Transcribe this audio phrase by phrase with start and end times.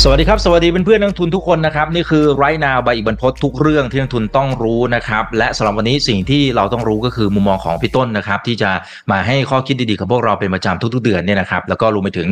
[0.00, 8.70] สวัสดีครับ สวัสดีเพื่อนๆนักทุนทุกคนนะครับ นี่คือไรนาใบอิบันพศทุกเรื่องที่นักทุนต้องรู้นะครับ และสำหรับวันนี้สิ่งที่เราต้องรู้ก็คือมุมมองของพี่ต้นนะครับ ที่จะ
[9.10, 12.28] มาให้ข้อคิดดีๆกับพวกเราเป็นประจำทุกๆเดือนเนี่ยนะครับแล้วก็รวมไปถึง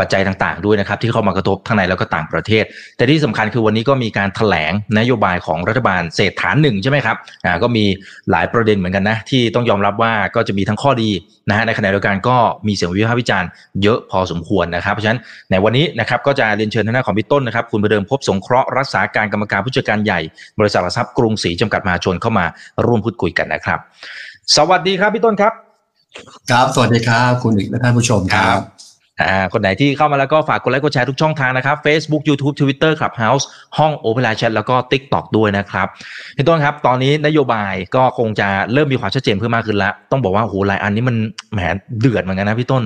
[0.00, 2.64] ปัจจัยต่างๆด้วยนะครับ ที่เข้ามากระทบทั้งในแล้วก็ต่างประเทศ
[2.96, 7.84] แต่ที่สำคัญคือวันนี้ก็มีการแถลงนโยบายของรัฐบาลเศรษฐานหนึ่งใช่ไหมครับอ่าก็มี
[8.30, 11.10] หลายประเด็นเหมือนกันนะที่ต้องยอมรับว่าก็จะมีทั้งข้อดี
[11.48, 12.36] นะฮะในขณะเดียวกันก็
[12.66, 13.48] มีเสียงวิพากษ์วิจารณ์
[13.82, 20.20] เยอะพอสมควรนะครับเพราะฉะนั้นในวันนี้นะครับก็จะเรียนเชิญทางด้านของพี่ต้นนะครับ คุณประเดิมพบสงเคราะห์รักษาการกรรมการผู้จัดการใหญ่
[20.58, 22.44] บริษัทหลักทรัพย์กรุงศรีจำกัดมหาชนเข้ามา
[22.86, 23.78] ร่วมพูดคุยกันนะครับ
[24.56, 25.52] สวัสดีครับพี่ต้นครับ
[26.50, 28.60] ครับ สวัสดีครับ คุณอีกและท่านผู้ชมครับ
[29.20, 33.44] อ่าคนไหนที่เข้ามาแล้วก็ฝากกดไลค์กดแชร์ทุกช่องทางนะครับ Facebook YouTube Twitter Clubhouse
[33.78, 35.86] ห้อง Open Line Chat แล้วก็ TikTok ด้วยนะครับ
[36.36, 41.16] พี่ต้นครับ ตอนนี้นโยบายก็คงจะเริ่มมีความชัดเจนเพิ่มมากขึ้นแล้วต้องบอกว่าโหหลายอันนี้มัน
[41.52, 41.60] แหม
[42.00, 42.82] เดือดเหมือนกันนะพี่ต้น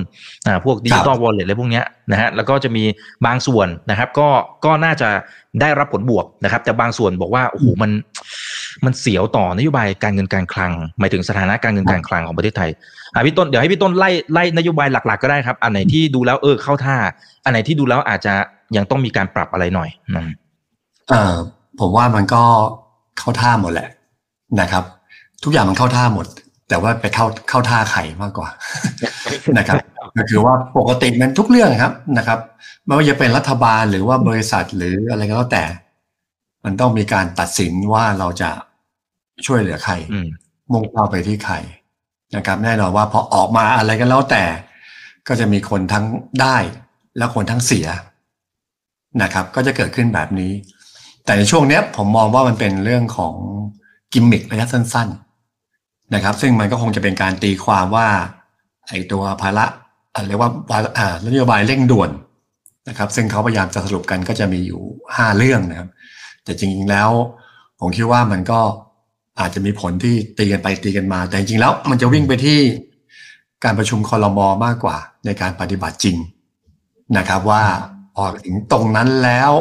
[0.47, 2.85] อ่าพวกดิจิตอลวอลเล็ตอะไรพวกเนี้ยนะฮะแล้วก็จะมี
[3.27, 4.29] บางส่วนนะครับ ก็
[4.65, 5.09] ก็น่าจะ
[5.61, 7.91] ได้รับผลบวกนะครับ แต่บางส่วนบอกว่าโอ้โหมัน
[8.85, 12.71] มันเสียวต่อนโยบายการเงินการคลัง หมายถึงสถานะการเงินการคลังของประเทศไทย
[13.15, 16.97] อะพี่ต้นเดี๋ยวให้พี่ต้นไล่ไล่นโยบายหลัก ๆ ก็ได้ครับ อันไหนที่ดูแล้วเออเข้าท่า
[17.45, 18.35] อันไหนที่ดูแล้วอาจจะ
[18.77, 20.25] ยังต้องมีการปรับอะไรหน่อยนะ
[21.09, 21.35] เอ่อ
[21.81, 22.43] ผมว่ามันก็
[23.19, 23.89] เข้าท่าหมดแหละ
[24.61, 24.85] นะครับ
[25.45, 26.27] ทุกอย่างมันเข้าท่าหมด
[26.69, 28.49] แต่ว่าไปเข้าเข้าท่าไข่มากกว่า
[29.59, 29.77] นะครับ
[30.17, 32.39] ก็คือว่าปกติมันทุกเรื่องครับนะครับ
[32.85, 35.65] ไม่ว่าจะเป็นรัฐบาลหรือว่าบริษัทหรืออะไรก็แล้วแต่
[36.67, 38.51] มันต้องมีการตัดสินว่าเราจะ
[39.47, 40.29] ช่วยเหลือใครอืม
[40.73, 41.55] มุ่งเป้าไปที่ใคร
[42.37, 44.45] นะครับ แน่นอนว่าพอออกมาอะไรก็แล้วแต่
[45.29, 46.05] ก็จะมีคนทั้ง
[46.41, 46.57] ได้
[47.19, 47.87] และคนทั้งเสีย
[49.23, 50.53] นะครับ ก็จะเกิดขึ้นแบบนี้
[51.25, 53.35] แต่ในช่วงเนี้ยผมมองว่ามันเป็นเรื่องของ
[54.13, 55.09] กิมมิคระยะสั้น
[55.61, 58.09] ๆ นะครับ ซึ่งมันก็คงจะเป็นการตีความว่า
[58.89, 59.65] ไอ้ตัวภาระ
[60.15, 62.11] อะเรียกว่าภาระอ่านโยบายเร่งด่วน
[62.89, 64.81] นะครับ ซึ่งเขาพยายามจะสรุปกันก็จะมีอยู่
[65.17, 65.89] ห้าเรื่องนะครับ
[66.47, 67.11] แต่จริงๆแล้ว
[67.81, 68.61] ผมคิดว่ามันก็
[69.41, 72.59] อาจจะมีผลที่ตีกันไปตีกันมา แต่จริงๆแล้วมันจะวิ่งไปที่
[73.65, 74.97] การประชุมคอรมอมากกว่า
[75.27, 76.17] ในการปฏิบัติจริง
[77.19, 77.65] นะครับ ว่า
[78.15, 79.53] พอถึงตรงนั้นแล้ว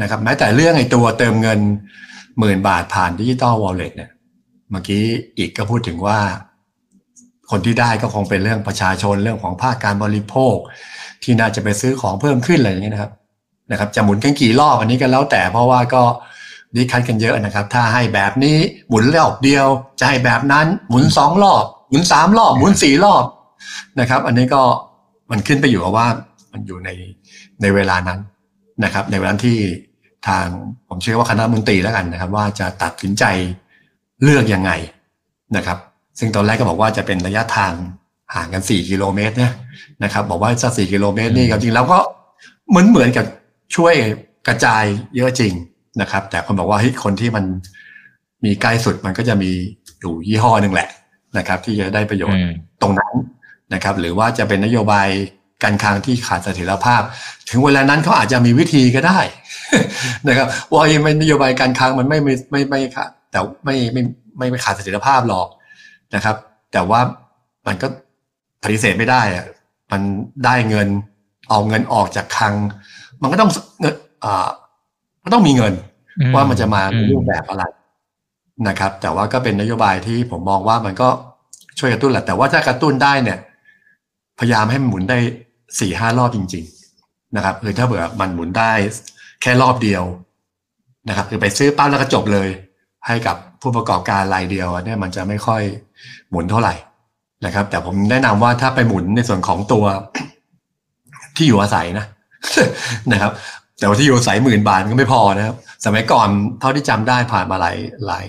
[0.00, 1.60] นะครับ แม้แต่เรื่องไอ้ตัวเติมเงิน
[2.38, 4.10] หมื่นบาทผ่านดิจิตอลวอลเล็ตเนี่ย
[4.70, 5.04] เมื่อกี้
[5.38, 6.18] อีกก็พูดถึงว่า
[7.50, 10.56] คนที่ได้ก็คงเป็นเรื่องประชาชนเรื่องของภาคการบริโภค
[11.22, 13.12] ที่น่าจะไปซื้อของเพิ่มขึ้นอะไรอย่างเงี้ยนะครับ
[13.70, 16.02] นะครับจะหมุนกันกี่รอบอันนี้ก็แล้วแต่เพราะว่าก็
[16.74, 18.56] ดีคันกันเยอะนะครับ ถ้าให้แบบนี้
[18.88, 19.66] หมุนรอบเดียว
[20.00, 23.24] จะให้แบบนั้นหมุนสองรอบหมุนสามรอบหมุนสี่รอบ
[24.00, 24.62] นะครับ อันนี้ก็
[25.30, 26.06] มันขึ้นไปอยู่กับว่า
[26.52, 26.90] มันอยู่ใน
[27.62, 28.20] ในเวลานั้น
[28.84, 29.58] นะครับ ในเวลาที่
[30.28, 30.46] ทาง
[30.88, 33.24] ผมเชื่อว่าคณะมนตรีแล้วกันนะครับ ว่าจะตัดสินใจ
[34.22, 34.70] เลือกยังไง
[35.56, 35.78] นะครับ
[36.18, 37.72] ซึ่งตอนแรกก็บอกว่าจะเป็นระยะทาง
[38.34, 39.52] ห่างกันสี่กิโลเมตรเนี่ย
[40.04, 41.98] นะครับ บอกว่าสักสี่กิโลเมตรนี่จริงแล้วก็
[42.68, 43.26] เหมือนเหมือนกับ
[43.76, 43.94] ช่วย
[44.48, 44.84] กระจาย
[45.16, 45.54] เยอะจริง
[46.00, 47.44] นะครับ แต่คนบอกว่าเฮ้ยคนที่มัน
[48.44, 49.50] มีใกล้สุดมันก็จะมี
[50.00, 50.88] อยู่ยี่ห้อหนึ่งแหละ
[51.38, 53.14] นะครับ ที่จะได้ประโยชน์อืมตรงนั้น
[53.74, 55.08] นะครับ หรือว่าจะเป็นนโยบาย
[55.62, 57.02] การคลังที่ขาดเสถียรภาพ
[57.50, 59.20] ถึงเวลานั้นเขาอาจจะมีวิธีก็ได้
[60.28, 64.02] นะครับว่าไอ้นโยบายการคลังมันไม่ไม่ไม่ไม่ขาดแต่ไม่ไม่
[64.38, 65.48] ไม่ไม่ขาดเสถียรภาพหรอก
[66.14, 66.36] นะครับ
[66.72, 67.00] แต่ว่า
[67.66, 67.86] มันก็
[68.62, 69.46] ปฏิเสธไม่ได้อะ
[69.92, 70.02] มัน
[70.44, 70.88] ได้เงิน
[71.50, 72.54] เอาเงินออกจากคลัง
[73.22, 73.50] มันก็ต้อง
[73.80, 73.94] เงิน
[74.24, 74.48] อ่า
[75.22, 75.72] มันต้องมีเงิน
[76.18, 77.64] อืมว่ามันจะมาในอืมรูปแบบอะไร
[78.68, 81.08] นะครับ แต่ว่าก็เป็นนโยบายที่ผมมองว่ามันก็
[81.78, 83.38] ช่วยกระตุ้นแหละ แต่ว่าถ้ากระตุ้นได้เนี่ย
[84.38, 85.18] พยายามให้มันหมุนได้
[85.80, 86.64] สี่ห้ารอบจริง
[87.00, 88.72] ๆ นะครับคือถ้าเผื่อมันหมุนได้
[89.42, 90.04] แค่รอบเดียว
[91.08, 92.48] นะครับ คือไปซื้อปั๊บแล้วก็จบเลย
[93.06, 95.62] ให้กับผู้ประกอบการรายเดียวอันเนี่ยมันจะไม่ค่อย
[96.30, 96.74] หมุนเท่าไหร่
[97.46, 99.84] นะครับ แต่ผมแนะนำว่าถ้าไปหมุนในส่วนของตัว
[101.36, 102.06] ที่อยู่อาศัยนะ
[103.12, 103.32] นะครับ
[103.78, 106.28] แต่ว่าที่อยู่อาศัยหมื่นบาทก็ไม่พอนะครับ สมัยก่อน
[106.60, 108.26] เท่าที่จำได้ผ่านมาหลายหลาย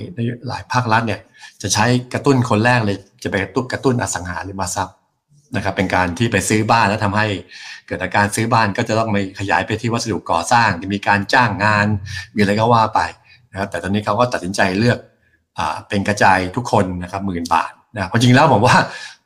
[0.48, 1.20] หลายภาครัฐเนี่ย
[1.62, 4.96] จะใช้กระตุ้นคนแรกเลยจะไปกระตุ้นกระตุ้นอสังหาริมทรัพย์
[5.56, 7.28] นะครับ เป็นการที่ไปซื้อบ้านแล้วทำให้
[7.88, 11.88] เกิดอาการซื้อบ้านก็จะต้องไปขยายไปที่วัสดุก่อสร้างจะมีการจ้างงาน
[12.36, 13.00] มีอะไรก็ว่าไป
[13.52, 15.00] นะครับ แต่ตอนนี้เขาก็ตัดสินใจเลือก
[15.57, 18.75] อ่าเป็นกระจายทุกคนนะครับหมื่นบาทนะเพราะจริงแล้วผมว่า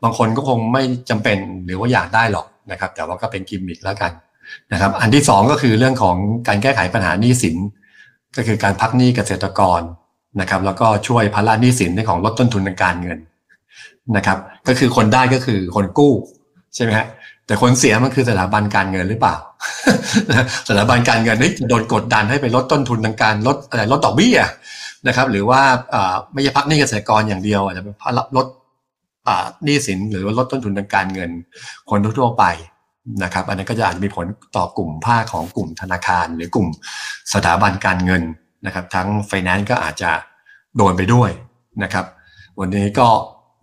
[0.04, 4.12] บางคนก็คงไม่จำเป็นหรือว่าอยากได้หรอกนะครับ แต่ว่าก็เป็นกิมมิคแล้วกัน
[4.74, 7.58] นะครับ อันที่สองก็คือเรื่องของการแก้ไขปัญหาหนี้สิน
[8.38, 9.82] ก็คือการพักหนี้เกษตรกร
[10.42, 13.20] นะครับ แล้วก็ช่วยภาระหนี้สินในของลดต้นทุนทางการเงิน
[14.18, 14.38] นะครับ
[14.68, 16.14] ก็คือคนได้ก็คือคนกู้
[16.76, 17.08] ใช่ไหมฮะ
[17.48, 19.36] แต่คนเสียมันคือสถาบันการเงินหรือเปล่า
[20.68, 24.38] สถาบันการเงินนี่โดนกดดันให้ไปลดต้นทุนทางการลดอะไรลดดอกเบี้ย
[25.08, 25.62] นะครับ หรือว่า
[26.34, 27.96] ไม่ใช่พักหนี้เกษตรกรอย่างเดียวอาจจะเป็น
[28.38, 28.48] ลด
[29.64, 31.32] หนี้สินหรือว่าลดต้นทุนทางการเงิน
[31.90, 32.44] คนทั่วไป
[33.24, 34.26] นะครับ อันนั้นก็จะอาจจะมีผล
[34.56, 36.68] ต่อกลุ่มภาคของกลุ่มธนาคาร หรือกลุ่ม
[37.34, 38.24] สถาบันการเงิน
[38.66, 40.12] นะครับ ทั้งไฟแนนซ์ก็อาจจะ
[40.78, 41.30] โดนไปด้วย
[41.84, 42.06] นะครับ
[42.60, 43.08] วันนี้ก็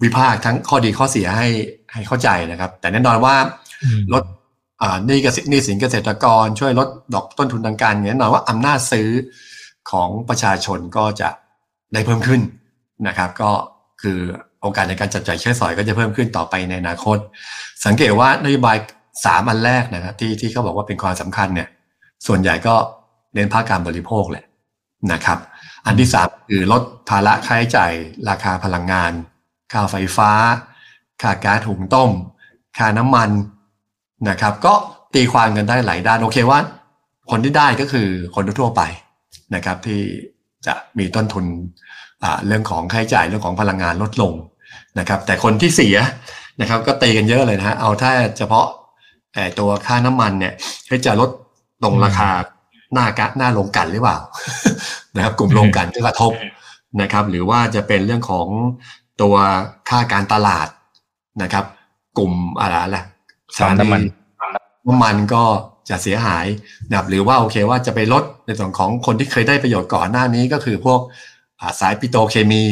[0.03, 1.49] วิพากษ์ทั้งข้อดีข้อเสียให้
[1.93, 3.35] ให้เข้าใจนะครับ แต่แน่นอนว่า
[4.13, 4.25] ลด
[5.09, 9.09] นี่กนี่สินเกษตรกรช่วยลดดอกต้นทุนทางการเงินแน่นอนว่าอำนาจซื้อ
[9.91, 11.29] ของประชาชนก็จะ
[11.93, 12.41] ได้เพิ่มขึ้น
[13.09, 13.51] นะครับ ก็
[14.03, 14.19] คือ
[14.61, 17.19] โอกาสในการจับจ่ายใช้สอยก็จะเพิ่มขึ้นต่อไปในอนาคต
[17.87, 18.77] สังเกตว่านโยบาย
[19.25, 21.69] สามอันแรกนะครับที่ที่เขาบอกว่าเป็นความสำคัญเนี่ย
[22.27, 22.75] ส่วนใหญ่ก็
[23.35, 24.45] เน้นภาคการบริโภคแหละ
[25.13, 25.39] นะครับ
[25.87, 27.93] อันที่สามคือลดภาระค่าใช้จ่าย
[28.29, 29.13] ราคาพลังงาน
[29.73, 30.31] ค่าไฟฟ้า
[31.23, 32.11] ค่าก๊าซหุงต้ม
[32.79, 33.31] ค่าน้ำมัน
[34.29, 34.75] นะครับ ก็
[35.15, 36.59] ตีความกันได้หลายด้านโอเคว่า
[37.31, 38.83] คนที่ได้ก็คือคนทั่วไป
[39.55, 40.01] นะครับ ที่
[40.67, 41.45] จะมีต้นทุน
[42.47, 44.33] เรื่องของค่าใช้จ่ายเรื่องของพลังงานลดลง
[44.99, 45.97] นะครับ แต่คนที่เสีย
[46.61, 48.67] นะครับ ก็ตีกันเยอะเลยนะฮะเอาถ้าเฉพาะ
[49.59, 50.55] ตัวค่าน้ำมันเนี่ย
[50.89, 51.31] ให้จะลด
[51.85, 52.31] ลงราคา
[52.93, 54.19] หน้ากะหน้าลงกันหรือเปล่า
[55.17, 56.33] นะครับ กลุ่มลงกันก็กระทบ
[57.01, 58.47] นะครับ หรือว่าจะเป็นเรื่องของ
[59.23, 59.35] ตัว
[59.89, 60.69] ค่าการตลาด
[61.43, 61.65] นะครับ
[62.19, 63.03] กลุ่มอะไรล่ะ
[63.57, 64.03] สารน้ำมัน
[64.87, 65.45] น้ำมันก็
[65.89, 66.47] จะเสียหาย
[66.89, 71.01] นะครับหรือว่าโอเคว่าจะไปลดในส่วนของคนที่เคยได้ประโยชน์ก่อนหน้านี้ก็คือพวก
[71.81, 72.65] สายปิโตเคมี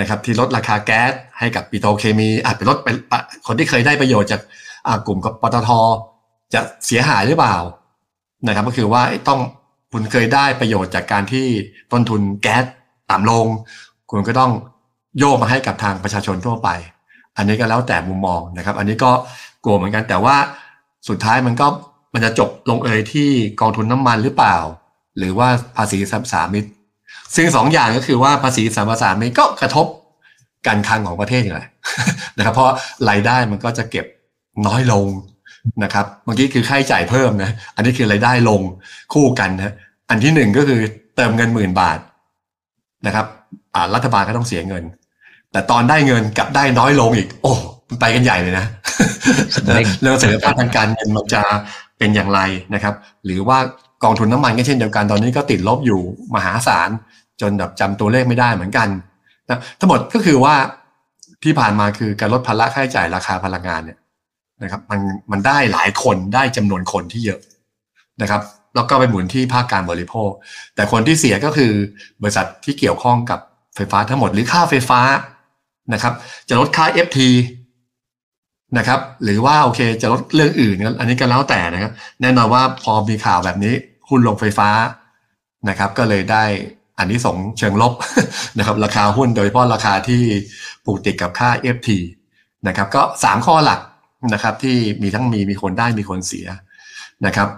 [0.00, 2.88] นะครับ ที่ลดราคาแก๊สให้กับปิโตเคมีอาจไปลดไป
[3.46, 4.40] คนที่เคยได้ประโยชน์จาก
[5.06, 5.70] กลุ่มกับปตท
[6.54, 7.56] จะเสียหายหรือเปล่า
[8.46, 9.40] นะครับ ก็คือว่าต้อง
[9.92, 11.46] คุณเคยได้ประโยชน์จากการที่
[11.92, 12.64] ต้นทุนแก๊ส
[13.10, 13.46] ต่ำลง
[14.10, 14.52] คุณก็ต้อง
[15.18, 16.68] โยกมาให้กับทางประชาชนทั่วไป
[17.36, 19.10] อันนี้ก็แล้วแต่มุมมองนะครับ อันนี้ก็
[19.64, 20.36] กลัวเหมือนกันแต่ว่า
[21.08, 21.66] สุดท้ายมันก็
[22.14, 23.28] มันจะจบลงเอยที่
[23.60, 24.56] กองทุนน้ำมันหรือเปล่า
[25.18, 26.64] หรือว่าภาษีสัมสามิต
[27.36, 29.86] ซึ่งสองอย่างก็คือว่าภาษีสัมปทานก็กระทบ
[30.66, 31.62] การคลังของประเทศอย่างไร
[32.36, 32.72] นะครับ เพราะ
[33.08, 34.06] รายได้มันก็จะเก็บ
[34.66, 35.06] น้อยลง
[35.84, 38.60] นะครับเมื่อกี้คือค่าใช้จ่ายเพิ่มนะอันนี้คือรายได้ลง
[39.12, 39.74] คู่กันนะ
[40.10, 40.80] อันที่หนึ่งก็คือ
[41.16, 41.98] เติมเงินหมื่นบาท
[43.06, 43.26] นะครับ
[43.74, 44.84] อ่ารัฐบาลก็ต้องเสียเงิน
[45.52, 47.52] แต่ตอนได้เงินกับได้น้อยลงอีก โอ้
[47.88, 48.66] มันไปกันใหญ่เลยนะ
[50.00, 51.42] เรื่องเสถียรภาพทางการเงินมันจะ
[51.98, 52.40] เป็นอย่างไร
[52.74, 53.58] นะครับ หรือว่า
[54.04, 56.00] กองทุนน้ำมันก็เช่นเดียวกันตอนนี้ก็ติดลบอยู่
[56.34, 56.90] มหาศาล
[57.40, 58.88] จนแบบจำตัวเลขไม่ได้เหมือนกัน
[59.48, 60.54] นะทั้งหมดก็คือว่า
[61.44, 63.98] ที่ผ่านมาคือการลดภาระค่าใช้จ่ายราคาพลังงานเนี่ย
[64.62, 67.40] นะครับมันมันได้หลายคนได้จำนวนคนที่เยอะ
[68.22, 68.42] นะครับ
[68.74, 70.30] แล้วก็ไปหมุนที่ภาคการบริโภค
[70.74, 71.72] แต่คนที่เสียก็คือ
[72.22, 73.40] บริษัทที่เกี่ยวข้องกับ
[73.74, 75.00] ไฟฟ้าทั้งหมดหรือค่าไฟฟ้า
[75.92, 76.14] นะครับ
[76.48, 77.18] จะลดค่า FT
[78.78, 83.74] นะครับ หรือว่าโอเคจะลดเรื่องอื่น อันนี้ก็แล้วแต่นะครับ แน่นอนว่าพอมีข่าวแบบนี้
[84.08, 84.68] หุ้นลงไฟฟ้า
[85.68, 86.44] นะครับ ก็เลยได้
[86.98, 87.92] อันนี้สงเชิงลบ
[88.58, 90.22] นะครับ ราคาหุ้นโดยเฉพาะราคาที่
[90.84, 91.90] ผูกติดกับค่า FT
[92.68, 93.80] นะครับ ก็สามข้อหลัก
[94.32, 96.46] นะครับ ที่มีทั้งมีมีคนได้มีคนเสีย
[97.26, 97.48] นะครับ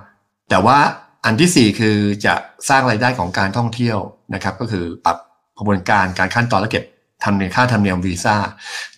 [0.51, 0.79] แต่ว่า
[1.25, 1.97] อันที่สี่คือ
[2.27, 2.35] จะ
[2.69, 3.99] สร้างรายได้ของการท่องเที่ยว
[4.35, 5.17] นะครับ ก็คือปรับ
[5.59, 6.85] กระบวนการการขั้นตอนและเก็บ
[7.25, 8.37] ทำเนียมค่าธรรมเนียมวีซ่า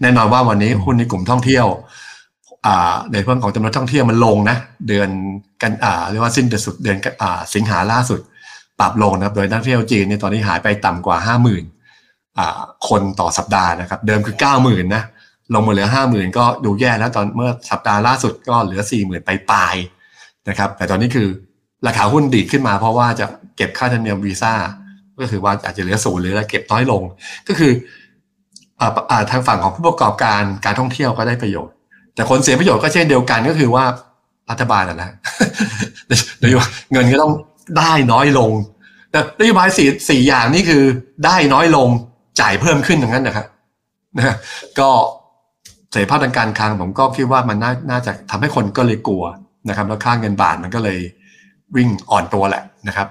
[0.01, 1.67] แน่นอนว่าวันนี้หุ้นในกลุ่มท่องเที่ยว
[3.13, 4.57] ในเรื่องของจำนวนท่องเที่ยวมันลงนะ
[4.89, 5.09] เดือน
[5.63, 5.73] กัน
[6.11, 6.97] เรียกว่าสิ้นเดือนสุดเดือน
[7.55, 8.21] สิงหาล่าสุด
[8.81, 11.65] ปรับลงนะครับ โดยนักท่องเที่ยวจีนในตอนนี้หายไปต่ำกว่าห้าหมื่น
[12.89, 15.03] คนต่อสัปดาห์นะครับ เดิมคือเก้าหมื่นนะ
[15.55, 19.75] ลงมาเหลือห้าหมื่นก็ดูแย่แล้วตอนเมื่อสัปดาห์ล่าสุดก็เหลือสี่หมื่นไปปลาย
[20.49, 21.29] นะครับแต่ตอนนี้คือ
[21.87, 23.27] ราคาหุ้นดีขึ้นมาเพราะว่าจะ
[23.57, 24.55] เก็บค่าธรรมเนียมวีซ่า
[25.21, 27.03] ก็คือว่าอาจจะเหลือศูนย์หรือเก็บน้อยลง
[27.49, 27.73] ก็คือ
[29.31, 31.75] ทางฝั่งของผู้ประกอบการการท่องเที่ยวก็ได้ประโยชน์
[32.15, 33.85] แต่คนเสียประโยชน์ก็เช่นเดียวกันก็คือว่า
[34.51, 35.11] รัฐบาลนะ
[36.43, 37.33] นโยบายเงินก็ต้อง
[37.79, 38.51] ได้น้อยลง
[39.11, 40.83] แต่นโยบายสี่สี่อย่างนี้คือ
[41.25, 41.89] ได้น้อยลง
[42.41, 43.47] จ่ายเพิ่มขึ้นอย่างนั้นนะครับ
[44.19, 44.37] นะ
[44.79, 44.91] ก็
[45.91, 47.59] เสรีภาพทางการคลังผมก็คิดว่ามัน
[47.91, 49.25] น่าจะทำให้คนก็เลยกลัว
[49.69, 50.99] นะครับ แล้วค่าเงินบาทมันก็เลย
[51.77, 53.09] วิ่งอ่อนตัวแหละนะครับ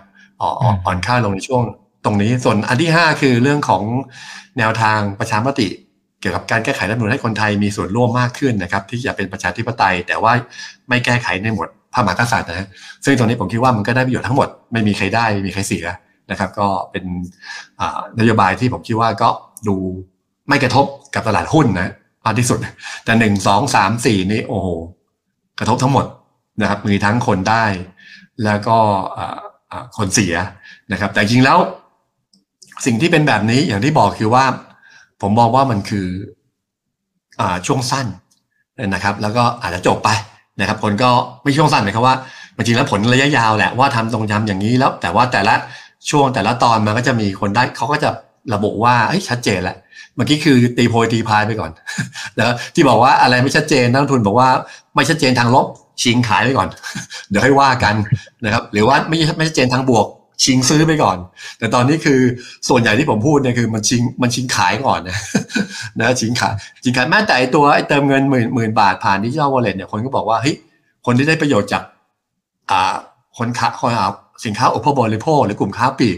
[0.86, 1.64] อ่อนค่าลงในช่วง
[2.06, 3.84] ตรงนี้ ส่วนอันที่ห้าคือเรื่องของ
[4.58, 5.68] แนวทางประชามติ
[6.22, 10.34] เกี่ยวกับการแก้ไขรัฐมนูลให้คนไทยมีส่วนร่วมมากขึ้นนะครับ ที่จะเป็นประชาธิปไตย แต่ว่า
[10.90, 12.68] ไม่แก้ไขในหมดพระมหากษัตริย์นะ
[13.06, 15.86] ซึ่งตรงนี้ผมคิดว่ามันก็ได้ประโยชน์ทั้งหมดไม่มีใครได้ไม่มีใครเสีย
[16.32, 17.04] นะครับ ก็เป็น
[18.20, 19.30] นโยบายที่ผมคิดว่าก็
[19.68, 19.76] ดู
[20.48, 21.92] ไม่กระทบกับตลาดหุ้นนะ
[22.28, 22.60] มากที่สุด
[23.06, 24.68] แต่หนึ่งสองสามสี่นี่โอ้โห
[25.60, 26.06] กระทบทั้งหมด
[26.62, 27.66] นะครับ มีทั้งคนได้
[28.44, 28.78] แล้วก็
[29.98, 30.36] คนเสีย
[30.92, 31.58] นะครับ แต่จริงแล้ว
[32.86, 34.46] สิ่งที่เป็นแบบนี้อย่างที่บอกคือว่า
[35.22, 36.08] ผมมองว่ามันคือ
[37.40, 38.08] อช่วงสั้น
[38.94, 40.10] นะครับ แล้วก็อาจจะจบไป
[40.60, 41.10] นะครับ คนก็
[41.44, 42.16] ไม่ช่วงสั้นหมายความว่า
[42.56, 45.54] จริงแล้วผลระยะยาวแหละว่าทำตรงทำอย่างนี้แล้ว แต่ว่าแต่ละ
[46.10, 48.10] ช่วงแต่ละตอนมันก็จะมีคนได้เขาก็จะ
[48.54, 48.96] ระบุว่า
[49.30, 49.78] ชัดเจนแล้ว
[50.16, 51.72] เมื่อกี้คือตีโพยตีพายไปก่อน
[52.38, 54.50] แล้วที่บอกว่าอะไรไม่ชัดเจนนักทุนบอกว่า
[54.96, 55.68] ไม่ชัดเจนทางลบ
[56.02, 56.68] ชิงขายไปก่อน
[57.30, 57.96] เดี๋ยวให้ว่ากัน
[58.46, 60.06] นะครับ หรือว่าไม่ไม่ชัดเจนทางบวก
[60.44, 61.18] ชิงซื้อไปก่อน
[61.60, 62.20] แต่ตอนนี้คือ
[62.70, 65.18] ส่วนใหญ่ที่ผมพูดเนี่ยคือมันชิงมันชิงขายก่อนนะ
[66.00, 70.56] นะชิงขายชิงขายแม้แต่ตัวไอเติมเงินหมื่นหมื่นบาทผ่านดิจิทัลวอลเล็ตเนี่ยคนก็บอกว่าเฮ้ย
[71.06, 71.84] คนที่ได้ประโยชน์จาก
[72.72, 72.96] อ่า
[73.38, 74.12] คนค้าคนเอา
[74.46, 76.18] สินค้าอุปโภคบริโภคหรือกลุ่มค้าปลีก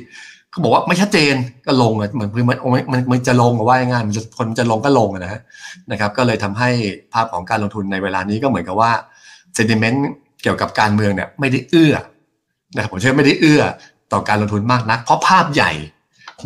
[0.63, 1.35] บอกว่าไม่ชัดเจน
[1.65, 2.57] ก็ลงอะเหมือนมัน
[2.91, 5.41] มันมันจะลงว่าง่ายมันจะคนจะลงก็ลงนะ
[5.91, 6.69] นะครับ ก็เลยทำให้
[7.13, 8.91] ภาพของการลงทุนในเวลานี้ก็เหมือนกับว่า
[9.55, 10.05] เซนติเมนต์
[10.41, 11.93] เกี่ยวกับการเมืองเนี่ยไม่ได้เอื้อ
[12.75, 13.61] นะครับผมเชื่อไม่ได้เอื้อ
[14.13, 15.71] ต่อการลงทุนมากนัก เพราะภาพใหญ่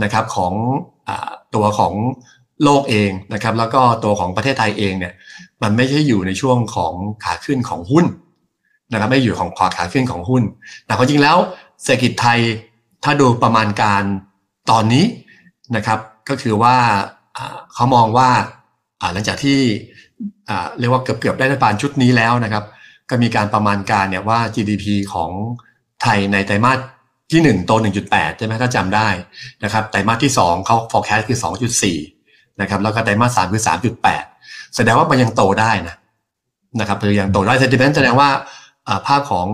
[0.04, 0.54] นะครับของ
[1.08, 1.10] อ
[1.56, 1.94] ตัวของ
[2.64, 5.14] โลกเองนะครับ แล้วก็ตัวของประเทศไทยเองเนี่ย
[5.64, 6.94] มันไม่ใช่อยู่ในช่วงของ
[7.24, 8.06] ขาขึ้นของหุ้น
[8.92, 10.44] นะครับไม่อยู่ของพอขาขึ้นของหุ้น
[10.86, 11.38] แต่ความจริงแล้ว
[11.84, 12.40] เศรษฐกิจไทย
[13.04, 14.04] ถ้าดูประมาณการ
[14.72, 15.06] ตอนนี้
[15.76, 16.76] นะครับ ก็คือว่า
[17.74, 18.30] เขามองว่า
[19.14, 19.60] หลังจากที่
[20.80, 22.64] เรียกว่าเกือบเกือบได้รัฐบาลชุดนี้แล้วนะครับ
[23.10, 25.32] ก็มีการประมาณการเนี่ยว่า GDP ของ
[26.02, 26.80] ไทยในไตรมาส
[27.32, 27.72] ที่ 1 โต
[28.06, 29.08] 1.8 ใช่ไหมถ้าจำได้
[29.64, 31.40] นะครับไตรมาสที่ 2เขา forecast คือ
[32.00, 33.64] 2.4 นะครับแล้วก็ไตรมาส3คือ
[34.18, 35.96] 3.8 แสดงว่ามันยังโตได้นะ
[36.80, 38.30] นะครับคือยังโตได้ sentiment แสดงว่า
[39.08, 39.48] ภาพของ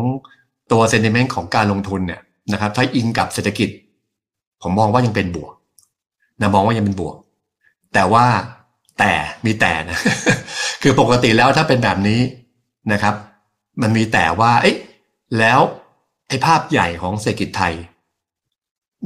[0.71, 2.21] ตัวเซนติเมนต์ของการลงทุนเนี่ย
[2.53, 3.69] นะครับถ้าอิงกับเศรษฐกิจ
[4.61, 5.53] ผมมองว่ายังเป็นบวก
[6.41, 7.15] นะมองว่ายังเป็นบวก
[7.93, 8.25] แต่ว่า
[8.99, 9.11] แต่
[9.45, 9.99] มีแต่นะ
[10.81, 12.19] คือปกติแล้วถ้าเป็นแบบนี้
[12.93, 13.15] นะครับ
[13.81, 14.77] มันมีแต่ว่าเอ๊ะ
[15.39, 15.59] แล้ว
[16.27, 17.73] ไอ้ภาพใหญ่ของเศรษฐกิจไทย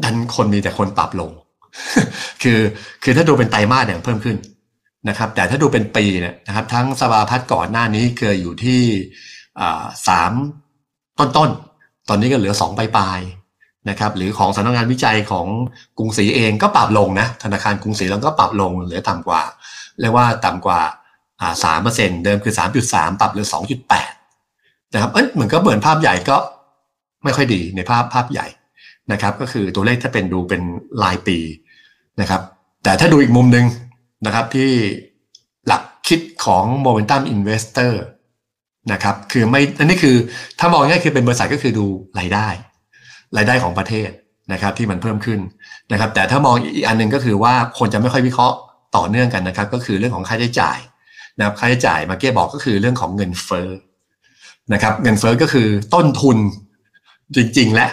[0.03, 1.31] ดันคนมีแต่คนปรับลง
[2.43, 2.59] คือ
[3.03, 4.37] คือถ้าดูเป็นไตรมาสเนี่ยเพิ่มขึ้น
[5.09, 8.81] นะครับ แต่ถ้าดูเป็นปีเนี่ยนะครับ ทั้งสภาพัฒน์ก่อนหน้านี้เคยอยู่ที่
[10.07, 10.31] สาม
[11.19, 11.49] ต้นต้น
[12.09, 15.47] ตอนนี้ก็เหลือสองปลายๆนะครับหรือของสำนักงานวิจัยของ
[15.97, 19.41] กรุงศรีเองก็ปรับลงนะธนาคารกรุงศรีแล้วก็ปรับลงเหลือต่ำกว่า
[19.99, 20.79] เรียกว่าต่ำกว่า
[21.63, 24.11] สามเปอร์เซ็นต์เดิมคือสามจุดสามปรับเหลือสองจุดแปด
[24.93, 26.37] นะครับเอ้ยเหมือนก็เหมือนภาพใหญ่ก็
[27.23, 28.47] ไม่ค่อยดีในภาพภาพใหญ่
[29.11, 30.61] นะครับก็คือตัวเลขถ้าเป็นดูเป็น
[31.03, 31.37] รายปี
[32.21, 32.41] นะครับ
[32.83, 33.65] แต่ถ้าดูอีกมุมหนึ่ง
[34.25, 34.71] นะครับที่
[35.67, 37.93] หลักคิดของ Momentum Investor
[38.91, 40.15] นะครับคือไม่อันนี้คือ
[40.59, 41.85] ถ้ามองง่ายคือเป็นบริษัทก็คือดู
[42.19, 42.47] รายได้
[43.37, 44.09] รายได้ของประเทศ
[44.53, 45.39] นะครับที่มันเพิ่มขึ้น
[45.91, 48.57] นะครับ แต่ถ้ามองอีกอันหนึ่งก็คือว่าคนจะไม่ค่อยวิเคราะห์
[48.95, 50.77] ต่อเนื่องกันนะครับ ก็คือเรื่องของค่าใช้จ่าย
[51.37, 53.69] นะครับค่าใช้จ่ายมาเก้บอกก็คือเรื่องของเงินเฟ้อ
[54.73, 56.37] นะครับเงินเฟ้อก็คือต้นทุน
[57.35, 57.89] จริงๆและ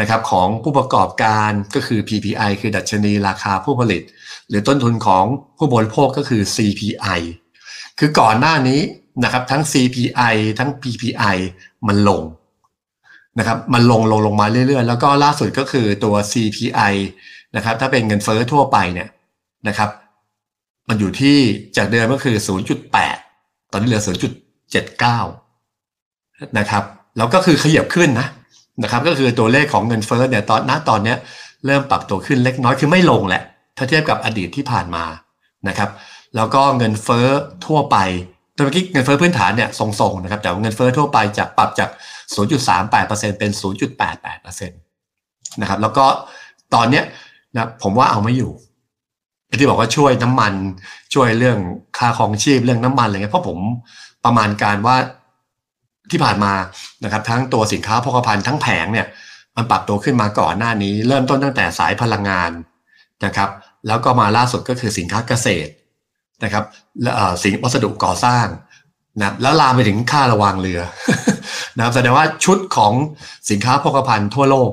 [0.00, 4.02] นะครับของผู้ประกอบการก็คือ PPI คือดัชนีราคาผู้ผลิต
[4.48, 5.24] หรือต้นทุนของ
[5.58, 7.20] ผู้บริโภคก็คือ CPI
[7.98, 8.80] คือก่อนหน้านี้
[9.24, 11.36] นะครับทั้ง CPI ทั้ง PPI
[11.88, 12.22] มันลง
[13.38, 16.94] นะครับมันลงลงลงมาเรื่อยๆ แล้วก็ล่าสุดก็คือตัว CPI
[17.56, 19.08] นะครับถ้าเป็นเงินเฟ้อทั่วไปเนี่ย
[19.68, 19.90] นะครับ
[20.88, 21.36] มันอยู่ที่
[21.76, 22.36] จากเดิมก็คือ
[23.04, 24.02] 0.8 ตอนนี้เหลือ
[25.28, 26.84] 0.79 นะครับ
[27.16, 28.28] แล้วก็คือขยับขึ้นนะ
[28.82, 31.14] นะครับก็คือตัวเลขของเงินเฟ้อเนี่ยตอนณตอนนี้
[31.66, 33.42] เริ่มปรับตัวขึ้นเล็กน้อยคือไม่ลงแหละ
[33.76, 35.04] ถ้าเทียบกับอดีตที่ผ่านมา
[35.68, 35.90] นะครับ
[36.36, 37.26] แล้วก็เงินเฟ้อ
[37.66, 37.96] ทั่วไป
[38.54, 41.90] ตัวเมื่อกี้เงินเฟ้อพื้นฐานเนี่ยทรงๆนะครับแต่เงินเฟ้อทั่วไปจากปรับจาก
[42.64, 43.50] 0.38%เป็น
[44.10, 46.04] 0.88%นะครับแล้วก็
[46.74, 47.04] ตอนเนี้ย
[47.54, 48.52] นะผมว่าเอาไม่อยู่
[49.60, 50.52] ที่บอกว่าช่วยน้ำมัน
[51.14, 51.58] ช่วยเรื่อง
[51.98, 53.58] ค่าของชีพเรื่องน้ำมันอะไรเงี้ยเพราะผม
[54.24, 54.96] ประมาณการว่า
[56.10, 56.52] ที่ผ่านมา
[57.04, 59.06] นะครับทั้งตัวสินค้าโภคภัณฑ์ทั้งแผงเนี่ย
[59.56, 62.50] มันปรับตัวขึ้นมาก่อนหน้านี้ เริ่มต้นตั้งแต่สายพลังงาน
[63.24, 63.50] นะครับ
[63.86, 65.70] แล้วก็มาล่าสุดก็คือสินค้าเกษตร
[66.44, 66.64] นะครับ
[67.42, 68.46] สิ่งวัสดุก่อสร้าง
[69.18, 70.80] นะแล้วลามไปถึงค่าระวางเรือ
[71.76, 72.92] นะครับแสดงว่าชุดของ
[73.50, 74.72] สินค้าโภคภัณฑ์ทั่วโลก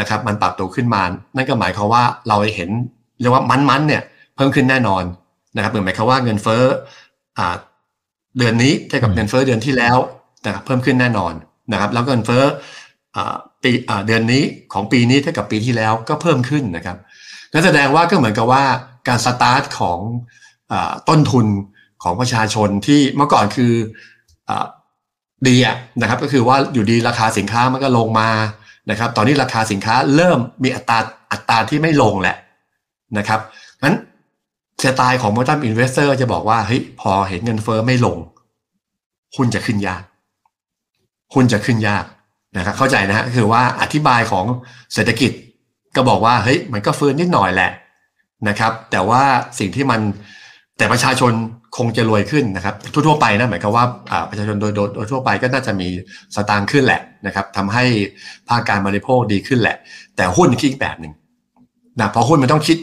[0.00, 1.02] นะครับ มันปรับตัวขึ้นมา
[1.36, 2.70] นั่นก็หมายความว่าเราเห็น
[3.20, 4.02] เรียกว่ามันๆเนี่ย
[4.36, 5.02] เพิ่มขึ้นแน่นอน
[5.56, 6.62] นะครับเหมือนหมายความว่าเงินเฟ้อ
[8.38, 9.96] เดือนนี้เทียบกับเงินเฟ้อเดือนที่แล้ว
[10.46, 11.32] นะครับเพิ่มขึ้นแน่นอน
[11.72, 12.44] นะครับ แล้วเงินเฟ้อ
[13.62, 13.70] ปี
[14.06, 14.42] เดือนนี้
[14.72, 16.96] ของปีนี้เท่ากับปีที่แล้วก็เพิ่มขึ้นนะครับ
[17.52, 18.64] นั่นแสดงว่าก็เหมือนกับว่า
[19.08, 19.98] การสตาร์ทของ
[21.08, 21.46] ต้นทุน
[22.02, 23.72] ของประชาชนที่เมื่อก่อนคือ
[24.48, 24.50] อ
[25.48, 25.56] ดี
[26.00, 28.28] นะครับ ก็คือว่าอยู่ดีราคาสินค้ามันก็ลงมา
[28.90, 30.98] นะครับ ตอนนี้ราคาสินค้าเริ่มมีอัตรา
[31.32, 32.36] อัตราที่ไม่ลงแหละ
[33.18, 33.40] นะครับ
[33.84, 33.96] นั้น
[34.84, 38.18] สไตล์ของ momentum investor จะบอกว่าเฮ้ยพอเห็นเงินเฟ้อไม่ลง
[39.36, 40.02] หุ้นจะขึ้นยาก
[41.34, 42.04] หุ้นจะขึ้นยาก
[42.56, 44.44] นะครับเข้าใจนะฮะคือว่าอธิบายของ
[44.94, 45.32] เศรษฐกิจ
[45.96, 47.70] ก็บอกว่าเฮ้ยมันก็ฟื้นนิดหน่อยแหละ
[48.48, 49.22] นะครับ แต่ว่า
[49.58, 50.00] สิ่งที่มัน
[50.82, 51.32] แต่ประชาชน
[51.76, 53.86] คงจะรวยขึ้นนะครับ ทั่วๆไปนะหมายความว่า
[54.30, 55.88] ประชาชนโดยโดยทั่วไปก็น่าจะมี
[56.34, 57.84] สตางค์ขึ้นแหละนะครับทำให้
[58.48, 59.76] ภาคการบริโภคดีขึ้นแหละ
[60.16, 61.12] แต่หุ้นคิดอีกแบบหนึ่ง
[62.00, 62.76] นะเพราะหุ้นมันต้องคิด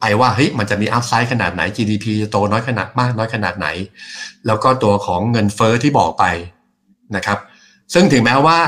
[0.00, 3.66] ไปว่าเฮ้ยมันจะมีอัพไซด์ขนาดไหน GDP จะโตน้อยขนาดมากน้อยขนาดไหน
[4.46, 6.24] แล้วก็ตัวของเงินเฟอ้อที่บอกไป
[7.16, 7.38] นะครับ
[7.94, 8.58] ซึ่งถึงแม้ว่า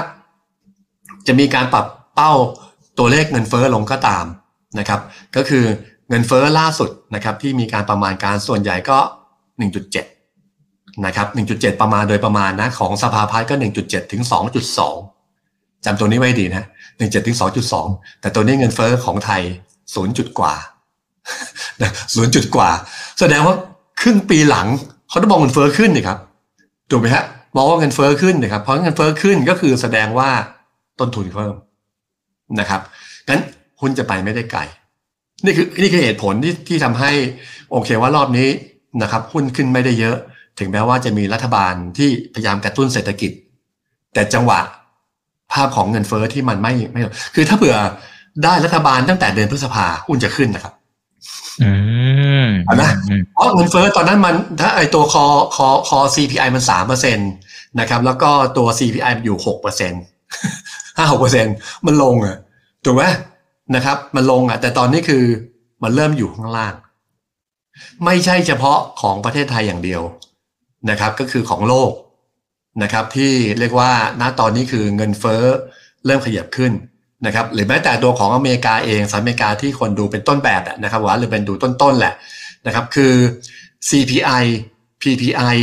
[1.26, 2.32] จะมีการปรับเป้า
[2.98, 4.24] ตัวเลขเงินเฟอ้อลงก็ตาม
[4.78, 5.00] นะครับ
[5.36, 5.64] ก็คือ
[6.08, 8.98] เงินเฟอ้อล่าสุดนะครับที่มีการประมาณการส่วนใหญ่ก็
[10.22, 14.22] 1.7 นะครับ 1.7 ประมาณโดยประมาณนะของสภาพัฒน์ก็ 1.7 ถึง
[15.04, 16.64] 2.2 จำตัวนี้ไว้ดีนะ
[16.96, 17.38] 1.7 ถึง
[17.80, 19.42] 2.2 แต่ตัวนี้เงินเฟอ้อของไทย
[19.78, 20.54] 0 จุดกว่า
[22.14, 22.70] ศูนย์จุดกว่า
[23.20, 23.54] แสดงว่า
[24.00, 24.66] ครึ่งปีหลัง
[25.08, 26.18] เขาต้องมองเงินเฟอ้อขึ้นนะครับ
[26.90, 27.24] ถูกไหมฮะ
[27.56, 30.30] มองว่าเงินเฟอ้อขึ้นนะครับเพราะเงินเฟอ้อขึ้นก็คือแสดงว่า
[31.00, 31.54] ต้นทุนเพิ่ม
[32.60, 32.80] นะครับ
[33.28, 33.40] งั้น
[33.80, 34.60] หุ้นจะไปไม่ได้ไกล
[35.44, 37.10] นี่คือนี่คือเหตุผลที่ที่ทำให้
[37.70, 38.48] โอเคว่ารอบนี้
[39.02, 40.16] นะครับหุ้นขึ้นไม่ได้เยอะ
[40.58, 43.32] ถึงแม้ว่าจะมีรัฐบาลที่พยายามกระตุ้นเศรษฐกิจ
[44.14, 44.60] แต่จังหวะ
[45.52, 47.00] ภาพของเงินเฟอ้อที่มันไม่ไม่
[47.34, 47.76] คือถ้าเผื่อ
[48.44, 50.74] ได้รัฐบาลตั้งแต่เดือนพฤษภาหุ้นจะขึ้นนะครับ
[51.62, 51.70] อื
[52.46, 52.90] มเอานะ
[53.34, 55.24] เพราะเงินเฟ้อตอนนั้นมัน ถ้าไอตัวคอ
[55.56, 57.22] คอคอ CPI มันสามเปอร์เซ็นต
[57.80, 59.92] นะครับ แล้วก็ตัว CPI มันอยู่หกเปอร์เซ็น
[60.96, 61.46] ห้าหกเปอร์เซ็น
[61.86, 62.36] มันลงอะ
[62.84, 63.04] ถูกไหม
[63.74, 65.24] นะครับ มันลงอะแต่ตอนนี้คือ
[65.82, 66.74] มันเริ่มอยู่ข้างล่าง
[68.04, 70.02] ไม่ใช่เฉพาะของประเทศไทยอย่างเดียว
[70.90, 71.92] นะครับ ก็คือของโลก
[72.82, 75.42] นะครับ ที่เรียกว่าณตอนนี้คือเงินเฟ้อ
[76.06, 76.72] เริ่มขยับขึ้น
[77.26, 82.14] นะครับหรือแม้แต่ตัวของอเมริกาเองสหรัฐอเมริกาที่คนดูเป็นต้นแบบนะครับว่าหรือเป็นดูต้นๆแหละ
[82.66, 83.12] นะครับคือ
[83.88, 84.44] CPI
[85.02, 85.56] PPI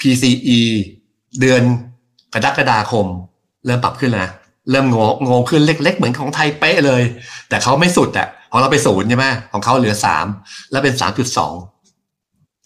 [0.00, 0.60] PCE
[1.40, 1.62] เดือน
[2.34, 3.06] กรกฎาคม
[3.66, 4.32] เริ่มปรับขึ้นแล้วนะ
[4.70, 4.98] เริ่มง
[5.30, 7.02] งงขึ้นเล็ก ๆ เหมือนของไทยเป๊ะเลย
[7.48, 10.26] แต่เขาไม่สุดอะของเราไปศูนย์ใช่ไหมของเขาเหลือสาม
[10.70, 11.54] แล้วเป็นสามจุดสอง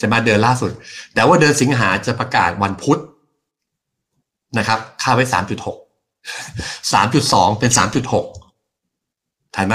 [0.01, 0.71] จะมาเดือนล่าสุด
[1.15, 3.01] แต่ว่าเดือนสิงหาจะประกาศวันพุธ
[4.59, 5.77] นะครับค่าไว้สามจุดหก
[6.93, 8.27] สามจุดสองเป็นสามจุดหก
[9.57, 9.75] ถ่ายไหม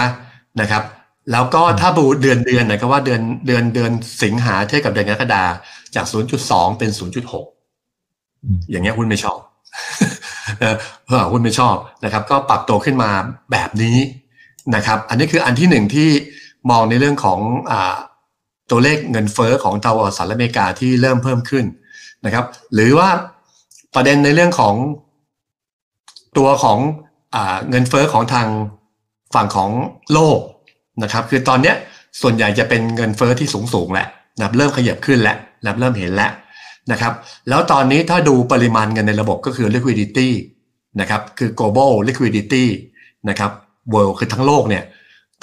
[0.61, 0.83] นะครับ
[1.31, 3.91] แล้วก็ถ้าบูเดือนเดือนนะครับว่าเดือนเดือนเดือน
[4.23, 5.43] สิงหาเทียบกับเดือนกรกฎา
[5.95, 7.45] จากศูนย์จุดสองเป็นศูนย์จุดหก
[8.69, 9.39] อย่างเงี้ยหุ้นไม่ชอบ
[10.59, 10.63] เอ
[11.21, 13.09] อหุ้นไม่ชอบนะครับ ก็ปรับตัวขึ้นมา
[13.51, 13.97] แบบนี้
[14.75, 16.09] นะครับ อันนี้คืออันที่หนึ่งที่
[16.69, 17.39] มองในเรื่องของ
[17.71, 17.73] อ
[18.71, 21.65] ตัวเลขเงินเฟอ้อของตะวันสหรัฐอเมริกาที่เริ่มเพิ่มขึ้น
[22.25, 23.09] นะครับ หรือว่า
[23.95, 24.75] ประเด็นในเรื่องของ
[26.37, 26.79] ตัวของ
[27.35, 27.37] อ
[27.69, 28.47] เงินเฟอ้อของทาง
[29.35, 29.69] ฝั่งของ
[30.13, 30.39] โลก
[31.03, 31.73] นะครับ คือตอนนี้
[32.21, 36.31] ส่วนใหญ่จะเป็นเงินเฟอ้อที่สูงสูงแหละนะเริ่มขยับขึ้นแล้วนะเริ่มเห็นแล้ว
[36.91, 37.13] นะครับ
[37.49, 40.29] แล้วตอนนี้ถ้าดูปริมาณเงินในระบบก็คือ liquidity
[40.99, 42.65] นะครับคือ global liquidity
[43.29, 43.51] นะครับ
[43.93, 44.83] world คือทั้งโลกเนี่ย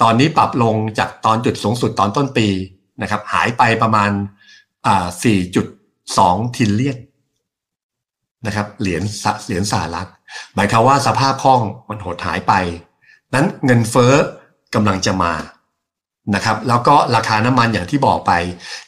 [0.01, 2.47] ตอนนี้ปรับลงจากตอนจุดสูงสุดตอนต้นปี
[3.01, 4.11] นะครับหายไปประมาณ
[4.87, 5.07] อ่า
[5.81, 6.97] 4.2ทิลเลียน
[8.45, 9.03] นะครับเหรียญ
[9.45, 10.09] เหรียญสหรัฐ
[10.55, 12.53] หมายความว่าสภาพคล่องมันหดหายไป
[13.33, 14.13] นั้นเงินเฟ้อ
[14.75, 15.33] กำลังจะมา
[16.35, 18.31] นะครับแล้วก็ราคาน้ำมันอย่างที่บอกไป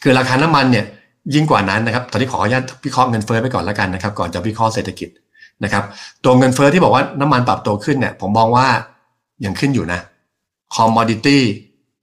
[0.02, 0.86] คือราคาน้ำมันเนี่ย
[1.34, 5.10] ยิ่งกว่านั้นนะครับ ตอนนี้ขออนุญาตวิเคราะห์เงินเฟ้อไปก่อนแล้วกันนะครับ ก่อนจะวิเคราะห์เศรษฐกิจ
[5.64, 5.84] นะครับ
[6.24, 8.68] ตัวเงินเฟ้อที่บอกว่าน้ำมันปรับตัวขึ้นเนี่ย ผมมองว่า
[9.46, 10.00] ยังขึ้นอยู่นะ
[10.76, 11.44] commodity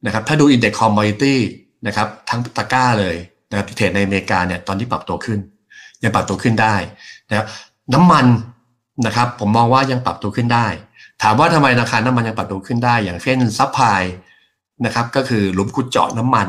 [0.07, 1.41] นะครับถ้าดู index commodity
[1.87, 3.17] นะครับทั้งตะกร้าเลย
[3.51, 5.39] นะครับที่ trade ในอเมริกาเนี่ยตอนที่ปรับตัวขึ้น
[6.03, 6.75] ยังปรับตัวขึ้นได้
[7.31, 7.47] นะครับ
[7.95, 8.27] น้ำมัน
[9.07, 10.67] นะครับ ผมมองว่ายังปรับตัวขึ้นได้
[11.23, 14.03] ถามว่าทำไมราคาน้ำมันยังปรับตัวขึ้นได้ อย่างเช่น supply
[14.87, 16.49] นะครับก็คือหลุมขุดเจาะน้ำมัน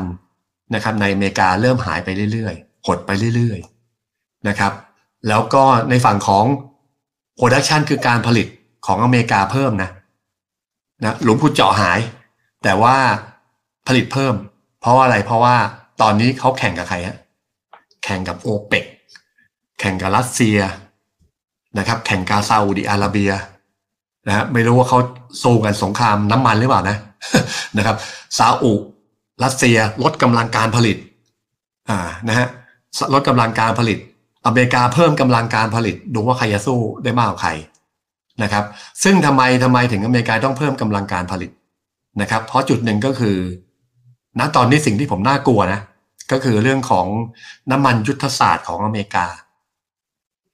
[0.74, 4.72] นะครับในอเมริกาเริ่มหายไปเรื่อยๆ หดไปเรื่อยๆนะครับ
[5.28, 6.44] แล้วก็ในฝั่งของ
[7.36, 8.46] production คือการผลิต
[8.86, 9.90] ของอเมริกาเพิ่มนะ
[11.02, 11.98] นะหลุมขุดเจาะหาย
[12.62, 12.96] แต่ว่า
[13.86, 14.34] ผลิตเพิ่ม
[14.80, 15.56] เพราะอะไรเพราะว่า
[16.02, 17.16] ตอนนี้เขาแข่งกับใครฮะ
[18.04, 18.84] แข่งกับโอเปก
[19.80, 20.58] แข่งกับรัสเซีย
[21.78, 23.30] นะครับ แข่งกาซาอุดิอาระเบีย
[24.26, 24.98] นะฮะไม่รู้ว่าเขา
[25.42, 26.96] สู้กันสงครามน้ำมันหรือเปล่านะ
[27.78, 27.96] นะครับ
[28.38, 28.72] ซาอุ
[29.42, 30.96] รัสเซียลดกำลังการผลิต
[31.90, 32.48] อ่านะฮะ
[33.14, 33.98] ลดกำลังการผลิต
[34.46, 37.50] อเมริกาเพิ่มกำลังการผลิต ดูว่าใครจะสู้ได้มากกว่าใคร
[38.42, 38.64] นะครับ
[39.02, 41.50] ซึ่งทำไมทำไมถึงอเมริกาต้องเพิ่มกำลังการผลิต
[42.20, 43.36] นะครับ เพราะจุดหนึ่งก็คือ
[44.38, 45.80] ณตอนนี้สิ่งที่ผมน่ากลัวนะ
[46.32, 47.06] ก็คือเรื่องของ
[47.70, 49.26] น้ำมันยุทธศาสตร์ของอเมริกา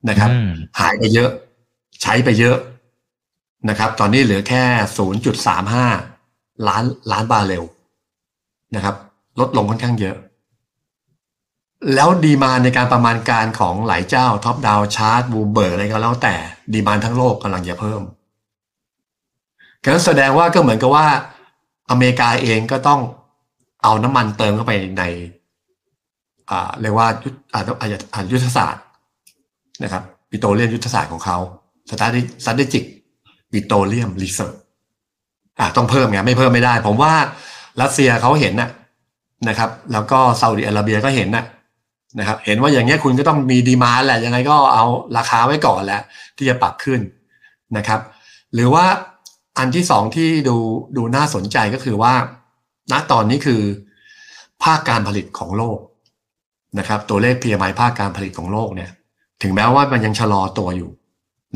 [0.09, 0.31] นะครับ
[0.81, 1.31] หายไปเยอะ
[2.03, 2.57] ใช้ไปเยอะ
[3.69, 4.63] นะครับ ตอนนี้เหลือแค่
[5.47, 7.65] 0.35 ล้านล้านบาร์เรล
[8.75, 8.95] นะครับ
[9.41, 10.17] ลดลงค่อนข้างเยอะ
[11.95, 16.35] แล้ว demand ในการประมาณการของหลายเจ้า top down chart Bloomberg อะไรก็แล้วแต่
[16.73, 18.03] demand ทั้งโลกกำลังจะเพิ่ม
[19.85, 21.07] การแสดงว่าก็เหมือนกับว่า
[21.91, 23.01] อเมริกาเองก็ต้อง
[23.83, 25.03] เอาน้ำมันเติมเข้าไปใน
[26.51, 28.85] อ่าเรียกว่ายุทธอ่ายุทธศาสตร์
[29.83, 31.39] นะครับปิโตรเลียมยุทธศาสตร์ของเขา
[31.91, 34.55] strate- strategic petroleum reserve
[35.59, 37.13] อะต้องเพิ่มไงไม่เพิ่มไม่ได้ ผมว่า
[37.83, 38.71] รัสเซียเขาเห็นนะ
[39.49, 41.45] นะครับ แล้วก็ซาอุดิอาระเบียก็เห็นนะ
[42.19, 44.85] นะครับ เห็นว่าอย่างเงี้ยคุณก็ต้องมี demand แหละยังไงก็เอา
[45.17, 46.01] ราคาไว้ก่อนแหละ
[46.37, 47.01] ที่จะปรับขึ้น
[47.77, 48.01] นะครับ
[48.55, 48.85] หรือว่า
[49.59, 50.57] อันที่สองที่ดู
[50.97, 52.15] ดูน่าสนใจก็คือว่า
[52.93, 53.63] ณตอนนี้คือ
[54.63, 55.79] ภาคการผลิตของโลก
[56.79, 58.91] นะครับ ตัวเลข PMI ภาคการผลิตของโลกเนี่ย
[59.43, 60.91] ถึงแม้ว่ามันยังชะลอตัวอยู่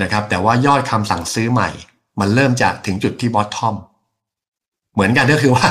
[0.03, 1.71] นะครับ แต่ว่ายอดคำสั่งซื้อใหม่
[2.21, 3.75] มันเริ่มจะถึงจุดที่บอททอม
[4.95, 5.67] เหมือนกันก็คือว่า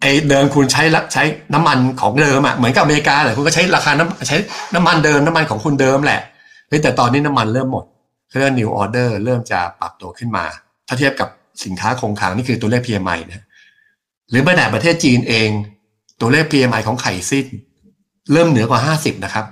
[0.00, 0.82] ไอ้เดิมคุณใช้
[1.12, 1.22] ใช้
[1.54, 4.36] น้ำมันของเดิมอะเหมือนกับอเมริกาแหละคุณก็ใช้ราคาน้ำใช้
[4.74, 6.20] น้ำมันเดิมน้ำมันของคุณเดิมแหละ
[6.68, 7.84] เฮ้ยแต่ตอนนี้น้ำมันเริ่มหมด
[8.32, 10.44] เรื่อง new order เริ่มจะปรับตัวขึ้นมา
[10.88, 11.28] ถ้าเทียบกับ
[11.64, 13.44] สินค้าคงคลังนี่คือตัวเลข PMI นะ
[14.30, 15.48] หรือแม้แต่ประเทศจีนเอง
[16.20, 17.46] ตัวเลข PMI ของไข่ซิน
[18.32, 19.46] เริ่มเหนือกว่าห้าสิบนะครับ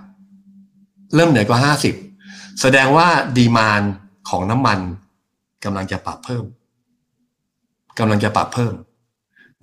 [1.14, 1.94] เริ่มเหนือกว่าห้าสิบ
[2.60, 3.82] แสดงว่าดีมาน
[4.28, 4.78] ของน้ำมัน
[5.64, 6.44] กำลังจะปรับเพิ่ม
[7.98, 8.74] กำลังจะปรับเพิ่ม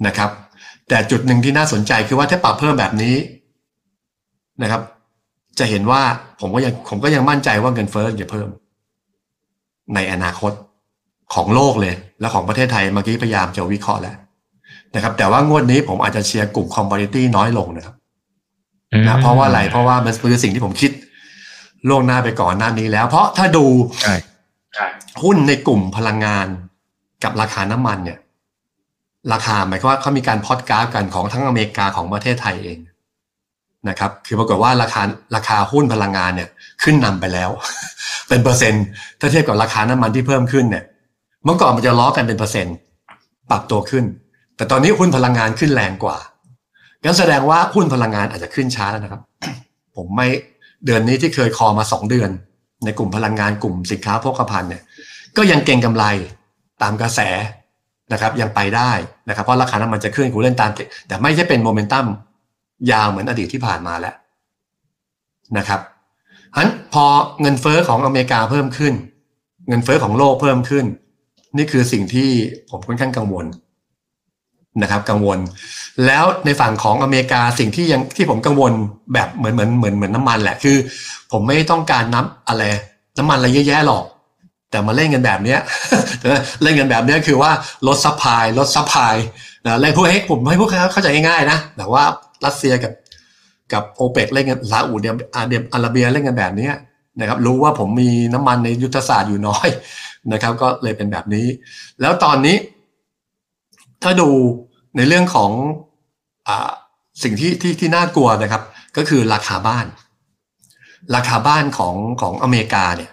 [0.08, 0.32] นะครับ
[0.90, 3.16] แต่จุดหนึ่งที่น่าสนใจคือว่าถ้าปรับเพิ่มแบบนี้
[4.64, 4.82] นะครับ
[5.60, 6.02] จะเห็นว่า
[6.40, 8.48] ผมก็ยังผมก็ยังมั่นใจว่าเงินเฟ้อจะเพิ่ม
[9.96, 10.52] ในอนาคต
[11.34, 14.16] ของโลกเลย และของประเทศไทยเมื่อกี้พยายามจะวิเคราะห์แล้ว
[14.96, 17.96] นะครับ แต่ว่างวดนี้ผมอาจจะเชียร์กลุ่มคอมมอดิตี้น้อยลงนะครับ
[19.08, 20.92] นะเพราะว่าอะไรเพราะว่ามันคือสิ่งที่ผมคิด
[21.90, 23.66] ล่วงหน้าไปก่อนหน้านี้แล้ว เพราะถ้าดู
[25.24, 26.48] หุ้นในกลุ่มพลังงาน
[27.24, 28.20] กับราคาน้ำมันเนี่ย
[29.34, 32.80] ราคาหมายความว่าเขามีการพอดกราฟกันของทั้งอเมริกาของประเทศไทยเอง
[33.90, 35.02] นะครับคือปรากฏว่าราคา
[35.36, 36.50] ราคาหุ้นพลังงานเนี่ย
[36.84, 37.50] ขึ้นนำไปแล้ว
[38.28, 38.86] เป็นเปอร์เซ็นต์
[39.20, 40.84] ถ้าเทียบกับราคาน้ำมันที่เพิ่มขึ้นเนี่ย
[41.44, 42.76] เมื่อก่อนมันจะล้อกันเป็นเปอร์เซ็นต์
[43.50, 44.06] ปรับตัวขึ้น
[44.56, 46.18] แต่ตอนนี้หุ้นพลังงานขึ้นแรงกว่า
[47.04, 49.22] งั้นแสดงว่าหุ้นพลังงานอาจจะขึ้นช้าแล้วนะครับ
[49.96, 50.28] ผมไม่
[50.86, 52.30] เดือนนี้ที่เคยคอมาสองเดือน
[52.86, 54.84] ในกลุ่มพลังงานกลุ่มสินค้าโภคภัณฑ์เนี่ย
[55.38, 56.06] ก็ยังเก่งกำไร
[56.82, 57.20] ตามกระแส
[58.12, 58.92] นะครับยังไปได้
[59.30, 60.72] นะครับเพราะราคาน้ำมันจะขึ้นกูเล่นตาม
[61.08, 62.06] แต่ไม่ใช่เป็นโมเมนตัม
[62.92, 64.16] ยาวเหมือนอดีตที่ผ่านมาแล้ว
[65.58, 65.80] นะครับ
[66.56, 67.06] อันพอ
[67.42, 68.94] เงินเฟอ้อของอเมริกาเพิ่มขึ้น
[69.70, 70.86] เงินเฟอ้อของโลกเพิ่มขึ้น
[71.58, 72.30] นี่คือสิ่งที่
[72.70, 73.46] ผมค่อนข้างกังวล
[74.82, 75.40] นะครับกังวล
[76.06, 78.72] แล้วในฝั่งของอเมริกาสิ่งที่ยังที่ผมกังวล
[79.14, 80.78] แบบเหมือนเหมือนเหมือนเหมือนน้ำมันแหละคือ
[81.32, 82.64] ผมไม่ต้องการน้ำอะไร
[83.18, 84.04] น้ำมันอะไรเยอะแยะหรอก
[84.72, 85.60] แต่มาเล่นกันแบบเนี้ย
[86.64, 87.52] เล่นกันแบบเนี้ยคือว่า
[87.88, 89.16] ลด supply ลด supply
[89.66, 92.04] นะเล่นพวกให้ผมให้พวกเขาเข้าใจง่ายๆนะแต่ว่า
[92.46, 92.94] รัสเซียกับ
[93.74, 96.70] กับโอเปกเล่นกันซาอุดิอาระเบียอาราเบียเล่นกันแบบนี้
[97.20, 99.68] นะครับรู้ว่าผมมีน้ำมันในยุทธศาสตร์อยู่น้อย
[100.34, 101.46] นะครับ ก็เลยเป็นแบบนี้
[102.02, 102.56] แล้วตอนนี้
[104.04, 104.30] ถ้าดู
[104.98, 105.52] ในเรื่องของ
[106.48, 106.50] อ
[107.24, 108.62] สิ่งที่ที่ที่น่ากลัวนะครับ
[108.98, 109.86] ก็คือราคาบ้าน
[111.16, 113.12] ราคาบ้านของของอเมริกาเนี่ย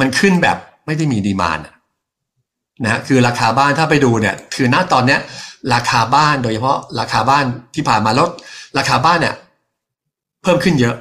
[0.00, 0.58] มันขึ้นแบบ
[0.90, 1.58] ไม่ได้มีดีมาน
[2.84, 5.20] นะคือราคาบ้านถ้าไปดูเนี่ย คือณตอนเนี้ย
[5.74, 8.26] ราคาบ้านโดยเฉพาะราคาบ้านที่ผ่านมาแล้ว
[8.78, 9.34] ราคาบ้านเนี่ย
[10.42, 10.96] เพิ่มขึ้นเยอะ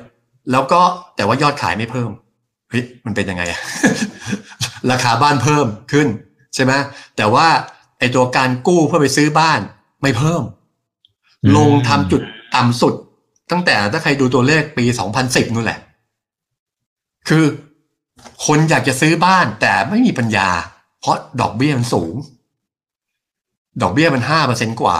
[0.52, 0.82] แล้วก็
[1.16, 2.10] แต่ว่ายอดขายไม่เพิ่ม
[2.70, 3.60] เฮ้ยมันเป็นยังไงอะ
[4.92, 6.08] ราคาบ้านเพิ่มขึ้น
[6.56, 6.74] ใช่ไหม
[7.18, 7.48] แต่ว่า
[8.00, 9.60] ไอตัวการกู้เพื่อไปซื้อบ้าน
[10.02, 10.44] ไม่เพิ่ม
[11.58, 12.22] ลงทำจุด
[12.56, 12.94] ต่ำสุด
[13.52, 15.80] ตั้งแต่ถ้าใครดูตัวเลขปีสองพันสิบนู่นแหละ
[17.30, 17.44] คือ
[18.46, 20.50] คนอยากจะซื้อบ้านแต่ไม่มีปัญญา
[21.00, 22.16] เพราะดอกเบี้ยมันสูง
[23.82, 24.98] ดอกเบี้ยมันห้าเปอร์เซ็นกว่า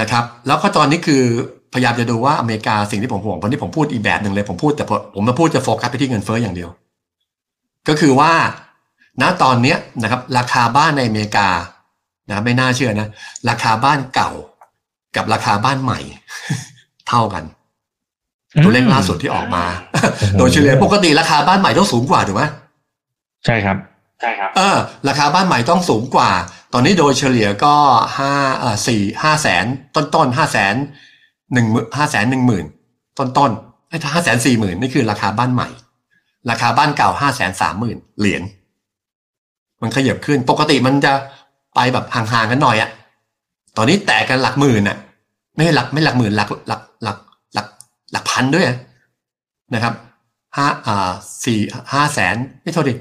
[0.00, 1.22] นะครับ แล้วก็ตอนนี้คือ
[1.72, 6.70] พยายามจะดูว่าอเมริกาสิ่งที่ผมห่วงวันนี้ผมพูดอีกแบบหนึ่งเลยผมพูดแต่ผมมาพูดจะโฟกัสไปที่เงินเฟ้ออย่างเดียว
[7.88, 8.32] ก็คือว่า
[9.22, 11.48] ณตอนนี้นะครับราคาบ้านในอเมริกา
[12.28, 13.08] นะไม่น่าเชื่อนะ
[13.48, 14.30] ราคาบ้านเก่า
[15.16, 16.00] กับราคาบ้านใหม่
[17.08, 17.44] เท่ากัน
[18.64, 19.64] ตัวเลขล่าสุดที่ออกมา
[20.38, 22.42] โดยเฉลี่ยปกติราคาบ้านใหม่ต้องสูงกว่าถูกไหม
[23.46, 23.76] ใช่ครับ
[24.20, 24.76] ใช่ครับเออ
[25.08, 26.30] ราคาบ้านใหม่ต้องสูงกว่า
[26.72, 27.74] ตอนนี้โดยเฉลี่ยก็
[28.18, 30.74] ห้าเออสี่ห้าแสนต้นต้นห้าแสน
[31.52, 32.64] หนึ่งห้าแสนหนึ่งหมื่น
[33.18, 33.50] ต้นต้น
[33.88, 35.68] ไอ้ห้าแสนสี่หมื่นนี่คือราคาบ้านใหม่
[36.50, 38.42] ราคาบ้านเก่าห้าแสนสามหมื่นเหรียญ
[39.80, 41.12] มันขยับขึ้น ปกติมันจะ
[41.74, 42.90] ไปแบบห่างๆกันหน่อยอะ
[43.76, 44.96] ตอนนี้แตกกันหลักหมื่นอะ
[45.54, 47.16] ไม่หลักไม่หลักหมื่นหลักหลักหลัก
[48.12, 48.66] หลักหลักพันด้วย
[49.74, 49.94] นะครับ
[50.56, 51.10] ห้าอ่า
[51.44, 51.58] สี่
[51.92, 52.94] ห้าแสนไม่โทษดิ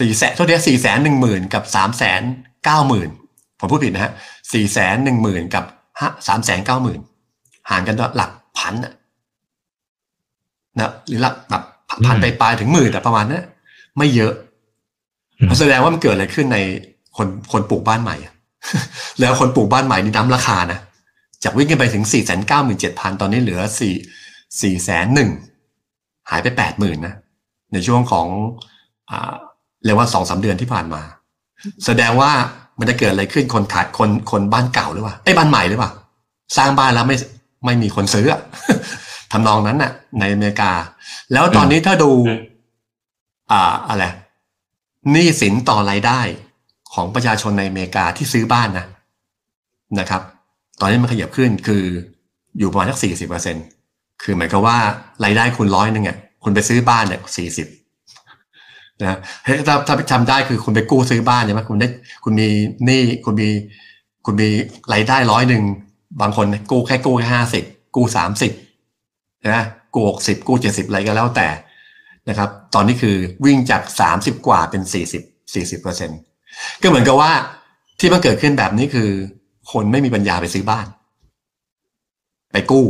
[0.00, 2.22] สี่แสนเท่านี้สี่แสนหนึ่งหมื่นกับสามแสน
[2.64, 3.08] เก้าหมื่น
[3.58, 4.12] ผมพูดผิดนะฮะ
[4.52, 5.64] สี่แสนหนึ่งหมื่นกับ
[6.00, 7.00] ห้าสามแสนเก้าหมื่น
[7.70, 8.74] ห่างกันหลักพัน
[10.78, 11.62] นะหรือหลักแบบ
[12.06, 13.44] พันไปปลายถึงหมื่นแต่ประมาณนั้น
[13.98, 14.32] ไม่เยอะ
[15.58, 16.58] แสดงว่ามันเกิดอะไรขึ้นใน
[17.16, 18.16] คนคนปลูกบ้านใหม่
[19.20, 20.78] แล้วคนปลูกบ้านใหม่นี่น้ำราคานะ
[21.46, 23.94] จากวิ่งกันไปถึงสี่แสนเก้าหมื่นเจ็ดพันตอนนี้เหลือสี่
[24.60, 25.30] สี่แสนหนึ่ง
[26.30, 27.14] หายไปแปดหมื่นนะ
[27.72, 28.26] ในช่วงของ
[29.10, 29.34] อ่า
[29.84, 31.02] เรียกว่าสองสาเดือนที่ผ่านมา
[31.84, 32.30] แสดงว่า
[32.78, 35.90] มันจะเกิดอะไรขึ้นคนขายคนคนบ้านเก่าหรือเปล่าไอ้บ้านใหม่หรือเปล่า
[36.56, 37.16] สร้างบ้านแล้วไม่
[37.64, 38.26] ไม่มีคนซื้อ
[39.32, 40.72] ทำนองนั้นน่ะ ในอเมริกา
[41.32, 42.10] แล้วตอนนี้ถ้าดู
[43.52, 44.04] อ่าอะไร
[45.12, 46.20] หนี้สินต่อรายได้
[46.94, 48.86] ของประชาชนในอเมริกาที่ซื้อบ้านนะ
[49.98, 50.22] นะครับ
[50.80, 51.82] ตอนนี้มันขยับขึ้นคือ
[52.58, 53.56] อยู่ประมาณสักสี่สิบเปอร์เซ็น
[54.22, 54.76] คือหมายความว่า
[55.24, 57.66] รายได้คุณร้อยหนึ่งเนี่ยคุณไปซื้อบ้านเนี่ยสี่สิบ
[59.00, 61.88] นะเฮ้ยถ้าถ้าจำได้คือคุณไปกู้ซื้อบ้านใช่ไหมคุณได้
[62.24, 62.48] คุณมี
[62.84, 63.48] หนี้คุณมี
[64.26, 64.48] คุณมี
[64.92, 65.62] รายได้ร้อยหนึ่ง
[66.20, 67.64] บางคนกู้แค่กู้แค่ห้าสิบ
[67.96, 68.52] กู้สามสิบ
[69.54, 71.48] นะกู้หกสิบกู้เจ็ดสิบอะไรก็แล้วแต่
[72.28, 75.22] นะครับ ตอนนี้คือวิ่งจากสามสิบกว่าเป็นสี่สิบ
[75.54, 76.10] สี่สิบเปอร์เซ็น
[76.82, 77.32] ก็เหมือนกับว่า
[78.00, 79.10] ที่มันเกิดขึ้นแบบนี้คือ
[79.72, 80.86] คนไม่มีปัญญาไปซื้อบ้าน
[82.52, 82.86] ไปกู้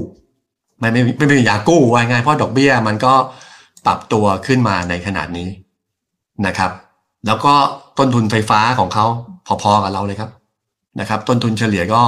[0.78, 3.14] ไม่ไม่ไม่มีปัญญากู้ว่าง่ายเพราะดอกเบี้ย มันก็
[3.86, 5.48] ปรับตัวขึ้นมาในขนาดนี้
[6.46, 6.70] นะครับ
[7.26, 7.54] แล้วก็
[7.98, 9.06] ต้นทุนไฟฟ้าของเขา
[9.62, 10.30] พอๆกับเราเลยครับ
[11.00, 12.02] นะครับ ต้นทุนเฉลี่ยก็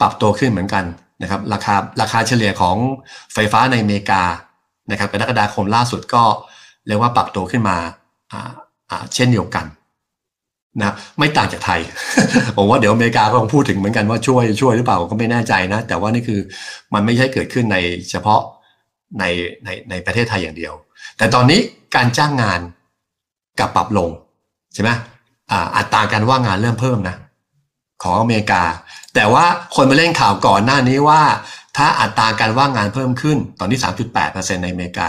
[0.00, 0.84] ปรับตัวขึ้นเหมือนกัน
[1.22, 2.76] นะครับ ราคาราคาเฉลี่ยของ
[3.34, 4.22] ไฟฟ้าในอเมริกา
[4.90, 6.22] นะครับกรกฎาคมล่าสุดก็
[6.86, 7.76] เรียกว่าปรับตัวขึ้นมา
[8.32, 8.50] อ่า
[8.90, 9.64] อ่าเช่นเดียวกัน
[10.80, 11.80] นะไม่ต่างจากไทย
[12.56, 16.40] ผมว่าเดี๋ยวอเมริกาก็คงพูดถึงเหมือนกันว่าช่วยช่วยหรือเปล่าก็ไม่แน่ใจนะ แต่ว่านี่คือ
[16.94, 17.76] มันไม่ใช่เกิดขึ้นใน
[18.10, 18.40] เฉพาะ
[19.18, 19.24] ใน
[19.64, 20.74] ในในประเทศไทยอย่างเดียว
[21.18, 21.60] แต่ตอนนี้
[21.96, 22.60] การจ้างงาน
[23.60, 24.10] กับปรับลง
[24.74, 24.90] ใช่ไหม
[25.50, 27.16] อ่าอัตราการว่างงานเริ่มเพิ่มนะ
[28.02, 28.62] ของอเมริกา
[29.14, 29.44] แต่ว่า
[29.76, 31.22] คนมาเล่นข่าวก่อนหน้านี้ว่า
[31.76, 33.78] ถ้าอัตราการว่างงานเพิ่มขึ้นตอนนี้
[34.16, 35.08] 3.8%ในอเมริกา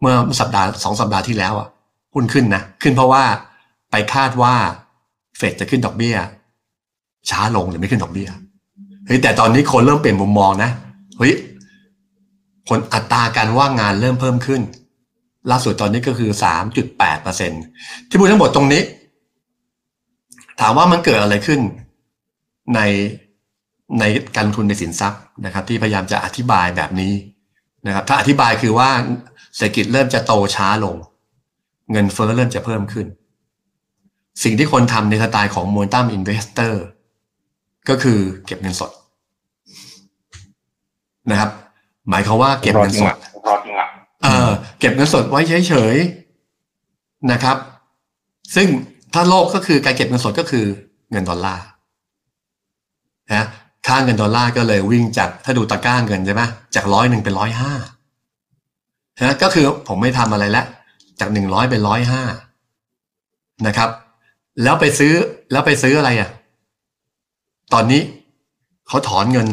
[0.00, 1.68] เมื่อสัปดาห์สองสัปดาห์ที่แล้วอะ
[2.14, 3.22] หุ้นขึ้นนะขึ้นเพราะว่า
[3.90, 4.54] ไปคาดว่า
[5.36, 6.16] เฟดจะขึ้นดอกเบี้ย
[7.30, 8.28] ช้าลงหรือไม่ขึ้นดอกเบี้ย
[9.06, 10.70] เฮ้ยแต่ตอนนี้คนเริ่มเปลี่ยนมุมมองนะ
[11.18, 11.34] เฮ้ย
[12.68, 14.62] ผลอัตราการว่างงานเริ่มเพิ่มขึ้น
[15.50, 16.30] ล่าสุดตอนนี้ก็คือ
[17.00, 18.82] 3.8%ที่พูดทั้งหมดตรงนี้
[20.60, 21.60] ถามว่ามันเกิดอะไรขึ้น
[22.74, 22.80] ใน
[24.00, 27.12] ในการลงทุนในสินทรัพย์นะครับ ที่พยายามจะอธิบายแบบนี้
[27.86, 28.90] นะครับ ถ้าอธิบายคือว่า
[29.56, 30.96] เศรษฐกิจเริ่มจะโตช้าลง
[31.92, 33.06] เงินเฟ้อเริ่มจะเพิ่มขึ้น
[34.42, 36.74] สิ่งที่คนทำในสไตล์ของ Momentum Investor
[37.88, 38.90] ก็คือเก็บเงินสด
[41.30, 41.50] นะครับ
[42.10, 43.14] หมายความว่าเก็บเงินสด
[43.46, 43.86] รอจังหวะ
[44.22, 47.56] เออเก็บเงินสดไว้เฉยๆนะครับ
[48.54, 48.66] ซึ่ง
[49.14, 50.64] ถ้าโลกก็คือการเก็บเงินสดก็คือ
[51.10, 51.64] เงินดอลลาร์
[53.30, 53.46] นะ
[53.86, 56.42] ค่าเงินดอลลาร์ก็เลยวิ่งจากถ้าดูตะกร้าเงินใช่ไหม
[56.74, 57.72] จากร้อยหนึ่งเป็นร้อยห้า
[59.18, 60.66] นะก็คือผมไม่ทำอะไรแล้ว
[61.20, 62.22] จากหนึ่งร้อยเป็นร้อยห้า
[63.66, 63.90] นะครับ
[64.62, 65.12] แล้วไปซื้อ
[65.52, 66.30] แล้วไปซื้ออะไรอะ
[67.72, 68.02] ตอนนี้
[68.88, 69.48] เขาถอนเงิน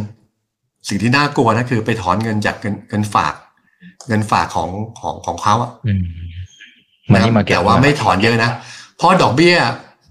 [0.88, 3.34] สิ่งที่น่ากลัวนะคือ ไปถอนเงินจากเงินเงินฝาก
[4.08, 6.04] เงินฝากของของของเขาอะอืม
[7.12, 8.52] มันนี่มาเก็ตแต่ว่าไม่ถอนเยอะนะ
[8.98, 9.56] เพราะดอกเบี้ย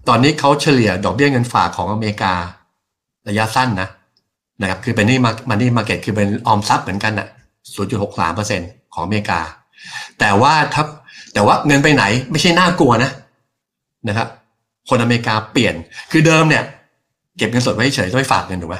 [0.09, 2.35] ตอนนี้เขาเฉลี่ย ดอกเบี้ยเงินฝากของอเมริกา
[3.29, 3.89] ระยะสั้นนะ
[4.61, 7.29] นะครับ คือเป็นนี่มามันนี่มาเก็ตคือเป็นออมทรัพย์เหมือนกันอะ
[7.83, 8.61] 0.63เปอร์เซ็น
[8.95, 9.41] ของอเมริกา
[10.21, 10.85] แต่ว่าถ้า
[11.35, 13.11] แต่ว่าเงินไปไหนไม่ใช่น่ากลัวนะ
[14.09, 14.29] นะครับ
[14.89, 15.75] คนอเมริกาเปลี่ยน
[16.11, 16.65] คือเดิมเนี่ย
[17.37, 18.77] เก็บเงินสดไว้เฉยๆไม่ฝากเงินถูกไหม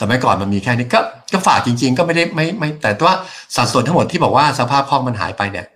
[0.00, 1.00] สมัยก่อนมันมีแค่นี้ก็
[1.32, 3.14] ก็ฝากจริง ๆ ก็ไม่ได้ไม่ไม่ แต่ว่า
[3.56, 5.66] สัดส่วนทั้งหมดที่บอกว่าสภาพคล่องมันหายไปเนี่ย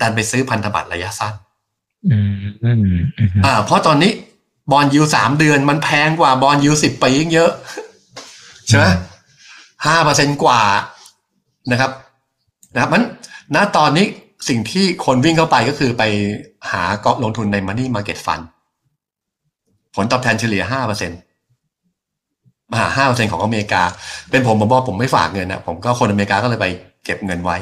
[0.00, 1.34] ดันไปซื้อพันธบัตรระยะสั้น
[2.10, 2.84] อืมอืม
[3.18, 4.12] อืมอ่า เพราะตอนนี้
[4.72, 7.50] บอลยูสามเดือนมันแพงกว่าบอลยูสิบปียิ่งเยอะ
[8.66, 8.86] ใช่ไหม
[9.86, 10.60] ห้าเปอร์เซ็นกว่า
[11.70, 11.90] นะครับ
[12.74, 13.02] นะครับมัน
[13.54, 14.06] ณตอนนี้
[14.48, 16.02] สิ่งที่คนวิ่งเข้าไปก็คือไป
[16.70, 18.44] หาก็ลงทุนใน Money Market Fund
[19.94, 21.20] ผลตอบแทนเฉลี่ยห้าเปอร์เซ็นต์
[22.96, 23.82] ห้าเปอร์เซ็นของอเมริกา
[24.30, 26.66] เป็นผมผมบอกผมไม่ฝากเงินนะผมก็คนอเมริกาก็เลยไป
[27.04, 27.56] เก็บเงินไว้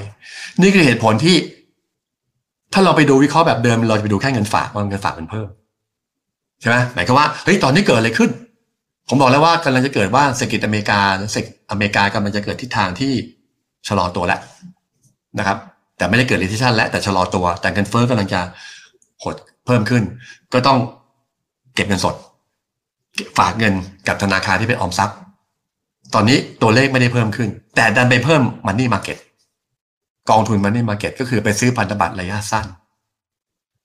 [0.60, 1.36] นี่คือเหตุผลที่
[2.72, 5.48] ถ้าเราไปดูวิเคราะห์แบบเดิม เราจะไปดูแค่เงินฝากว่าเงินฝากมันเพิ่ม
[6.60, 8.30] ใช่ไหมหมายความว่าเฮ้ยตอนนี้เกิดอะไรขึ้น
[9.08, 11.00] ผมบอกแล้วว่ากำลังจะเกิดว่าเศรษฐกิจอเมริกา
[11.32, 13.12] เศรษฐกิจอเมริกากำลังจะเกิดทิศทางที่
[13.88, 14.40] ชะลอตัวแล้ว
[15.38, 15.58] นะครับ
[15.96, 18.40] แต่ไม่ได้เกิด recession แล้วแต่ชะลอตัว แต่เงินเฟ้อกำลังจะ
[19.22, 20.02] หดเพิ่มขึ้น
[20.52, 20.78] ก็ต้อง
[21.74, 22.14] เก็บเงินสด
[23.38, 23.74] ฝากเงิน
[24.08, 25.16] กับธนาคารที่เป็นออมทรัพย์
[26.14, 29.18] ตอนนี้ตัวเลขไม่ได้เพิ่มขึ้น แต่ดันไปเพิ่มมันนี่มาเก็ต
[30.30, 32.66] กองทุนมันนี่มาเก็ตก็คือไปซื้อพันธบัตรระยะสั้น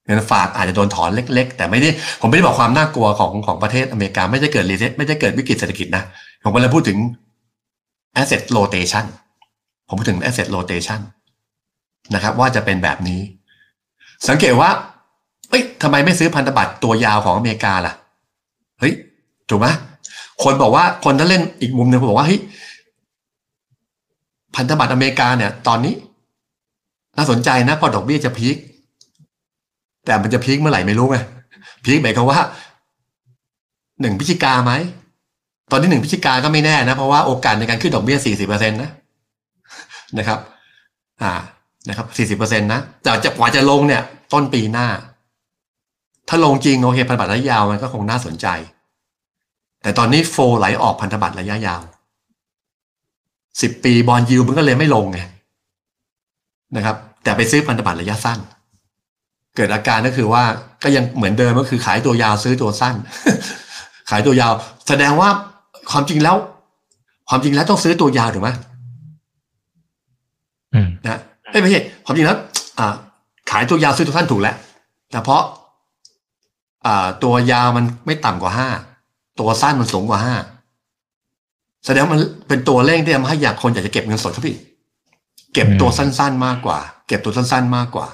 [0.06, 1.88] เงินฝากอาจจะโดนถอนเล็ก ๆ แต่ไม่ได้
[2.20, 6.04] ผมไม่ได้บอกความน่ากลัวของของประเทศอเมริกา ไม่ได้เกิดรีเซไม่ได้เกิดวิกฤตเศรษฐกิจนะ
[6.42, 6.98] ผมกำลังพูดถึง
[8.20, 9.04] asset rotation
[9.88, 11.00] ผมพูดถึง asset rotation
[12.14, 13.20] นะครับ ว่าจะเป็นแบบนี้
[14.28, 14.70] สังเกตว่า
[15.50, 17.94] เอ้ยทำไมไม่ซื้อพันธบัตรตัวยาวของอเมริกาล่ะ
[18.80, 18.94] เฮ้ย
[19.48, 19.66] ถูกไหม
[20.42, 22.40] คนบอกว่าคนถ้าเล่นอีกมุมหนึ่งผมบอกว่าเฮ้ย
[24.54, 25.94] พันธบัตรอเมริกาเนี่ย ตอนนี้
[27.16, 28.56] น่าสนใจนะพอดอกเบี้ยจะพีค
[30.06, 31.16] แต่มันจะพีคเมื่อไหร่ไม่รู้ไง
[31.84, 32.40] พีคหมายความว่า
[34.00, 34.72] หนึ่งพฤศจิกาไหม
[35.70, 38.90] ตอนที่หนึ่งพฤศจิกาก็ไม่แน่นะ เพราะว่าโอกาสในการขึ้นดอกเบี้ยสี่สิบเปอร์เซ็นต์นะ
[40.18, 40.38] นะครับ
[41.22, 41.32] อ่า
[41.88, 44.88] นะครับสี่สิบเปอร์เซ็นต์นะแต่จะกว่าจะลงเนี่ยต้นปีหน้า
[46.28, 48.46] ถ้าลงจริงโอเคพันธบัตรระยะยาวมันก็คงน่าสนใจ
[49.82, 51.82] แต่ตอนนี้โฟไหลออกพันธบัตรระยะยาว
[53.60, 55.20] สิบปีบอลยูมันก็เลยไม่ลงไง
[56.76, 58.38] นะครับ แต่ไปซื้อพันธบัตรระยะสั้น
[59.56, 60.44] เกิดอาการก็คือว่า
[60.82, 62.94] ก็ยังเหมือนเดิมก็คือขายตัวยาวซื้อตัวสั้น
[64.10, 64.52] ขายตัวยาว
[64.88, 65.28] แสดงว่า
[65.90, 66.36] ความจริงแล้ว
[67.28, 68.50] ความจริงแล้วต้องซื้อตัวยาวถูกไหม
[70.74, 72.38] อืมนะ เอ้ยไม่ใช่ความจริงแล้ว
[73.50, 74.56] ขายตัวยาวซื้อตัวสั้นถูกแล้ว
[75.10, 75.42] แต่เพราะ
[77.22, 78.68] ตัวยาวมันไม่ต่ำกว่าห้า
[79.40, 80.34] ตัวสั้นมันสูงกว่าห้า
[81.86, 84.56] แสดงว่ามันเป็นตัวเร่งที่ทำให้อยากคนอยากจะเก็บเงินสดครับพี่
[85.54, 88.08] เก็บตัวสั้นๆมากกว่า เก็บตัวสั้นๆมากกว่า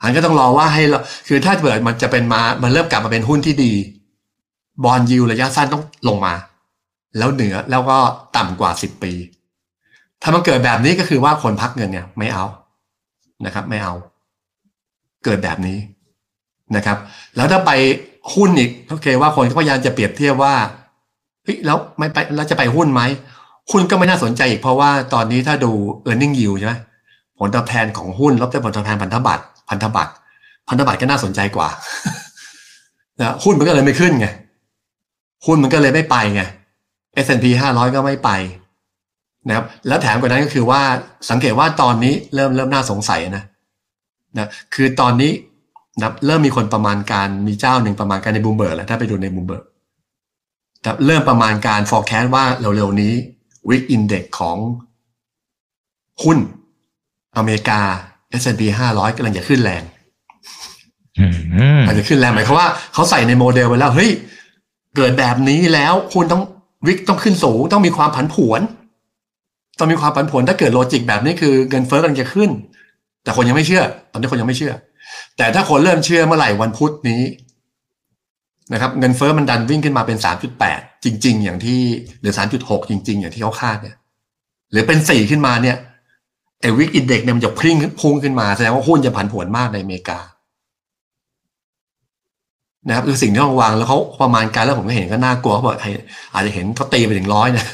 [0.00, 0.98] อันก็ต้องรอว่าให้เรา
[1.28, 3.72] คือถ้าเกิดมันจะเป็นมามันเริ่มกลับมาเป็นหุ้นที่ดี
[4.84, 6.34] บอลยูระยะสั้นต้องลงมา
[7.18, 7.98] แล้วเหนือแล้วก็
[8.36, 9.12] ต่ำกว่าสิบปี
[10.22, 12.44] ถ้ามันเกิดแบบนี้ก็คือว่าคนพักเงินเนี่ยไม่เอา
[13.46, 13.94] นะครับ ไม่เอา
[15.24, 15.78] เกิดแบบนี้
[16.76, 16.98] นะครับ
[17.36, 17.70] แล้วถ้าไป
[18.34, 20.54] หุ้นอีกโอเคว่าคนก็พยายามจะเปรียบเทียบว่า
[21.44, 23.02] เฮ้ยแล้วไม่ไปแล้วจะไปหุ้นไหม
[23.70, 25.72] หุ้นก็ไม่น่าสนใจอีกเพราะว่าตอนนี้ถ้าดู
[26.10, 26.74] e a r n i n g yield ใช่ไหม
[27.38, 30.12] ผลตอบแทนของหุ้นลบด้วยผลตอบแทนพันธบัตรพันธบัตร
[30.68, 31.68] พันธบัตรก็น่าสนใจกว่า
[33.20, 34.26] นะหุ้นมันก็เลยไม่ขึ้นไง
[35.46, 36.42] หุ้นมันก็เลยไม่ไปไง
[37.24, 38.30] S&P 500 ก็ไม่ไป
[39.48, 40.80] นะครับแล้วแถมกว่านั้นก็คือว่า
[41.30, 43.44] สังเกตว่าตอนนี้เริ่มเริ่มน่าสงสัยนะ
[44.38, 45.32] นะคือตอนนี้
[46.00, 49.64] นะเริ่มมีคนประมาณการมีเจ้าหนึ่งประมาณการในบูมเบิร์กแล้วถ้าไปดูในบูมเบิร์ก
[50.84, 53.12] นะเริ่มประมาณการ forecast ว่าเร็วๆนี้
[53.68, 54.56] VIX Index ของ
[56.22, 56.38] หุ้น
[57.36, 57.80] อเมริกา
[58.40, 59.82] S&P 500กำลังจะขึ้นแรง
[61.18, 61.26] อื
[61.78, 64.10] มอาจจะขึ้นแรงหมายความว่าเขาใส่ในโมเดลไว้แล้วเฮ้ย
[64.96, 66.42] เกิดแบบนี้แล้วคุณต้อง
[66.86, 68.60] วิกต้องขึ้นสูงต้องมีความผันผวน
[69.80, 72.50] ต้องมีความผันผวนถ้าเกิดโลจิกแบบนี้คือเงินเฟ้อกำลังจะขึ้น
[73.22, 74.72] แต่คนยังไม่เชื่อ ตอนนี้คนยังไม่เชื่อ
[75.36, 77.22] แต่ถ้าคนเริ่มเชื่อเมื่อไหร่วันพุธนี้
[78.72, 81.80] นะครับเงินเฟ้อมันดันวิ่งขึ้นมาเป็นสามจุดแปดจริง ๆ อย่างที่
[82.20, 83.96] หรือสามจุดหกจริง ๆ อย่างที่เขาคาดเนี่ย
[84.72, 85.76] หรือเป็นสี่ขึ้นมาเนี่ย
[86.60, 90.18] ไอ้วิกอินเด็กเนี่ยมันจะพุ่งพุ่งขึ้นมาแสดงว่าหุ้นจะผันผวนมากในอเมริกา
[92.86, 95.76] นะครับคือสิ่งที่ต้องวางแล้วเขาประมาณการแล้วผมก็เห็นก็น่ากลัวเขาบอก
[96.32, 97.64] อาจจะเห็นเขาตีไปถึงร้อยนะ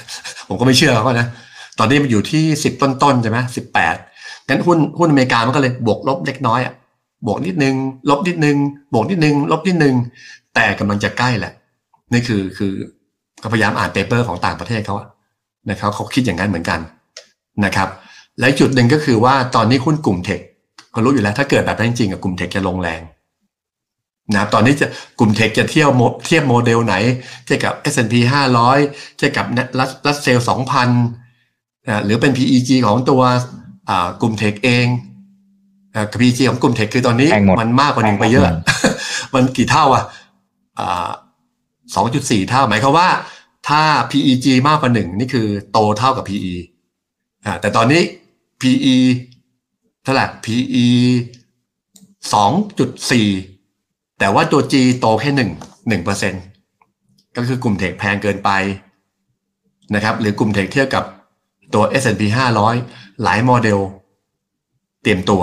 [0.49, 1.27] ผมก็ไม่เชื่อเขานะ
[1.78, 3.96] ตอนนี้มันอยู่ที่สิบต้นๆใช่ไหมสิบแปด
[4.48, 6.74] งั้นหุ้นหุ้นอเมริกามันก็เลยบวกลบเล็กน้อยอะ
[7.26, 7.74] บวกนิดนึง
[8.10, 8.56] ลบนิดนึง
[8.92, 9.94] บวกนิดนึง ลบนิดนึง
[10.54, 11.52] แต่กำลังจะใกล้แหละ
[12.12, 12.72] นี่คือคือ
[13.42, 15.08] ก็พยายามอ่าน paper ของต่างประเทศเขาอะ
[15.70, 16.80] นะครับเขาคิดอย่างนั้นเหมือนกัน
[17.64, 17.88] นะครับ
[18.40, 20.40] และจุดหนึ่งก็คือว่าตอนนี้หุ้นกลุ่ม tech
[20.94, 23.00] ก็รู้อยู่แล้ว ถ้าเกิดแบบนั้นจริงๆกับกลุ่ม tech จะลงแรง
[24.32, 24.86] นะครับตอนนี้จะ
[25.18, 26.94] กลุ่ม tech จะเทียบโมเดลไหน
[27.44, 28.14] เทียบกับ S&P
[28.64, 29.46] 500 เทียบกับ
[29.78, 33.22] รัสรัสเซล2,000นะหรือเป็น PEG ของตัว
[33.88, 34.87] อ่ากลุ่ม tech เอง
[35.94, 38.44] อ่า PEG ของกลุ่ม tech คือตอนนี้แพงหมดมันมากกว่าหนึ่งไปเยอะ
[39.35, 40.05] มันกี่เท่าอะ
[40.79, 41.09] อ่า
[41.94, 43.09] สองจุดสี่เท่าหมายความว่า
[43.68, 46.55] ถ้า PEG มากกว่าหนึ่งนี่คือโตเท่ากับ PE
[47.44, 48.03] อ่าแต่ตอนนี้
[48.61, 48.96] PE
[50.05, 50.87] เท่าไหร่ PE
[52.33, 53.29] สองจุดสี่
[54.18, 55.51] แต่ว่าตัว G โตแค่หนึ่ง
[55.88, 56.35] หนึ่งเปอร์เซ็น
[57.37, 58.51] ก็คือกลุ่มเทคแพงเกินไป
[59.94, 61.05] นะครับ หรือกลุ่มเทคเทียบกับ
[61.74, 62.22] ตัว S&P
[62.72, 63.79] 500 หลายโมเดล
[65.02, 65.42] เตรียมตัว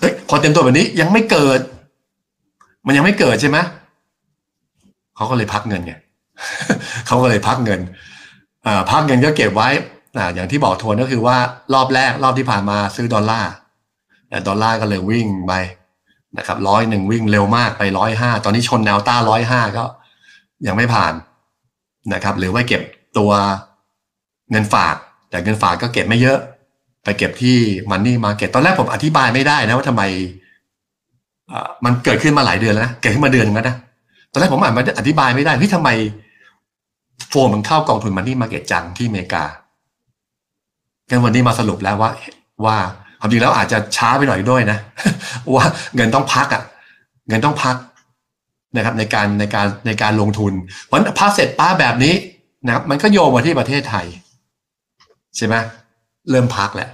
[0.00, 1.60] เฮ้ยพอเตรียมตัวแบบนี้ยังไม่เกิด
[2.86, 3.58] มันยังไม่เกิดใช่ไหม
[5.16, 5.92] เขาก็เลยพักเงินไง
[7.06, 7.80] เขาก็เลยพักเงิน
[8.90, 9.68] พักเงินก็เก็บไว้
[10.16, 11.36] ออย่างที่บอกทวนก็คือว่า
[11.74, 13.52] รอบแรกรอบที่ผ่านมาซื้อดอลลาร์
[14.28, 15.52] แต่ดอลลาร์ก็เลยวิ่งไป
[16.38, 19.84] นะครับร้อยหนึ่งวิ่งเร็วมากไปร้อยห้าตอนนี้ชนแนวต้าร้อยห้าก็
[20.66, 21.12] ยังไม่ผ่าน
[22.14, 22.82] นะครับ หรือว่าเก็บ
[23.18, 23.30] ตัว
[24.50, 24.96] เงินฝาก
[25.30, 26.38] แต่เงินฝากก็เก็บไม่เยอะ
[27.04, 27.56] ไปเก็บที่
[27.90, 30.02] money market ตอนแรกผมอธิบายไม่ได้นะว่าทำไม
[31.84, 33.76] มันเกิดขึ้นมาหลายเดือนแล้วนะเกิดขึ้นมาเดือนนึงแล้วนะ
[34.32, 35.88] ตอนแรกผมอ่านมาอธิบายไม่ได้เฮ้ยทำไม
[37.28, 39.44] flow มันเข้ากองทุน money market จังที่อเมริกา
[41.10, 42.10] กันวันนี้มาสรุปแล้วว่า
[42.64, 42.76] ว่า
[43.20, 44.78] ความจริงแล้วอาจจะช้าไปหน่อยด้วยนะ
[45.54, 46.62] ว่าเงินต้องพักอะ
[47.28, 47.76] เงินต้องพัก
[48.76, 50.52] นะครับ ในการในการในการลงทุน
[50.84, 52.14] เพราะพักเสร็จป้าแบบนี้
[52.66, 54.06] นะครับ มันก็โยงมาที่ประเทศไทย
[55.36, 55.54] ใช่ไหม
[56.30, 56.88] เริ่มพักแหละ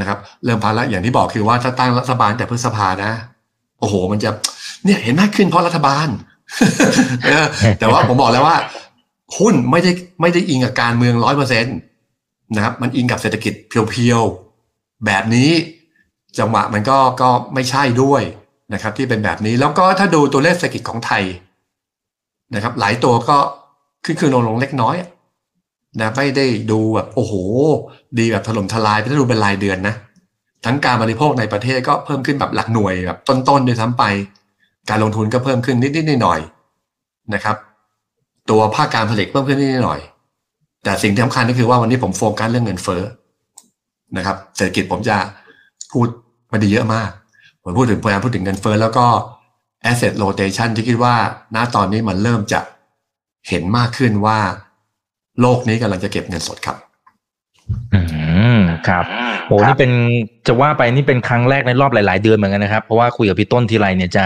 [0.00, 3.12] นะครับ เริ่มพักแล้วอย่างที่บอกคือว่าถ้าตั้งรัฐบาลแต่พฤษภานะ
[3.78, 4.30] โอ้โห มันจะ
[4.84, 6.08] เนี่ยเห็นมากขึ้นเพราะรัฐบาล
[7.78, 8.56] แต่ว่าผมบอกแล้วว่า
[9.38, 11.70] หุ้นไม่ได้ไม่ได้อิงกับการเมืองร้อยเปอร์เซ็นต
[12.56, 15.50] นะครับ มันอิงกับเศรษฐกิจเพียวๆแบบนี้
[16.38, 18.22] จังหวะมันก็ก็ไม่ใช่ด้วย
[18.74, 21.22] นะครับ ที่เป็นแบบนี้แล้วก็ถ้าดูตัวเลขเศรษฐกิจของไทย
[22.54, 23.36] นะครับ หลายตัวก็
[24.04, 24.96] ขึ้นขึ้นลงลงเล็กน้อย
[25.98, 27.34] นะไม่ได้ดูแบบโอ้โห
[28.18, 29.94] ดีแบบถล่มทลายไปถ้ดูเป็นรายเดือนนะ
[30.64, 34.04] ทั้งการบริโภคในประเทศก็เพิ่มขึ้นแบบหลักหน่วยแบบต้นๆด้วยซ้ำไป
[34.90, 37.56] การลงทุนก็เพิ่มขึ้นนิดๆหน่อยๆนะครับ
[38.50, 43.02] ตัวภาคการผลิตเพิ่มขึ้นนิดๆหน่อยๆแต่สิ่งที่สำคัญก็คือว่าวันนี้ผมโฟกัสเรื่องเงินเฟ้อ
[44.16, 45.16] นะครับ เศรษฐกิจผมจะ
[45.92, 46.08] พูด
[46.52, 47.10] มาดีเยอะมาก
[47.62, 49.06] ผมพูดถึงพยายามพูดถึงเงินเฟ้อแล้วก็
[49.90, 51.14] asset rotation ที่คิดว่า
[51.54, 52.60] ณตอนนี้มันเริ่มจะ
[53.48, 54.38] เห็นมากขึ้นว่า
[55.40, 56.76] โลกนี้กำลังจะเก็บเงินสดครับ
[57.94, 58.00] อื
[58.58, 59.04] มครับ
[59.48, 59.90] โอ้นี่เป็น
[60.46, 64.24] จะว่าไปนี่เป็นครั้งแรกในรอบหลาย ๆ เดือนเหมือนกันนะครับ เพราะว่าคุยกับพี่ต้นทีไรเนี่ยจะ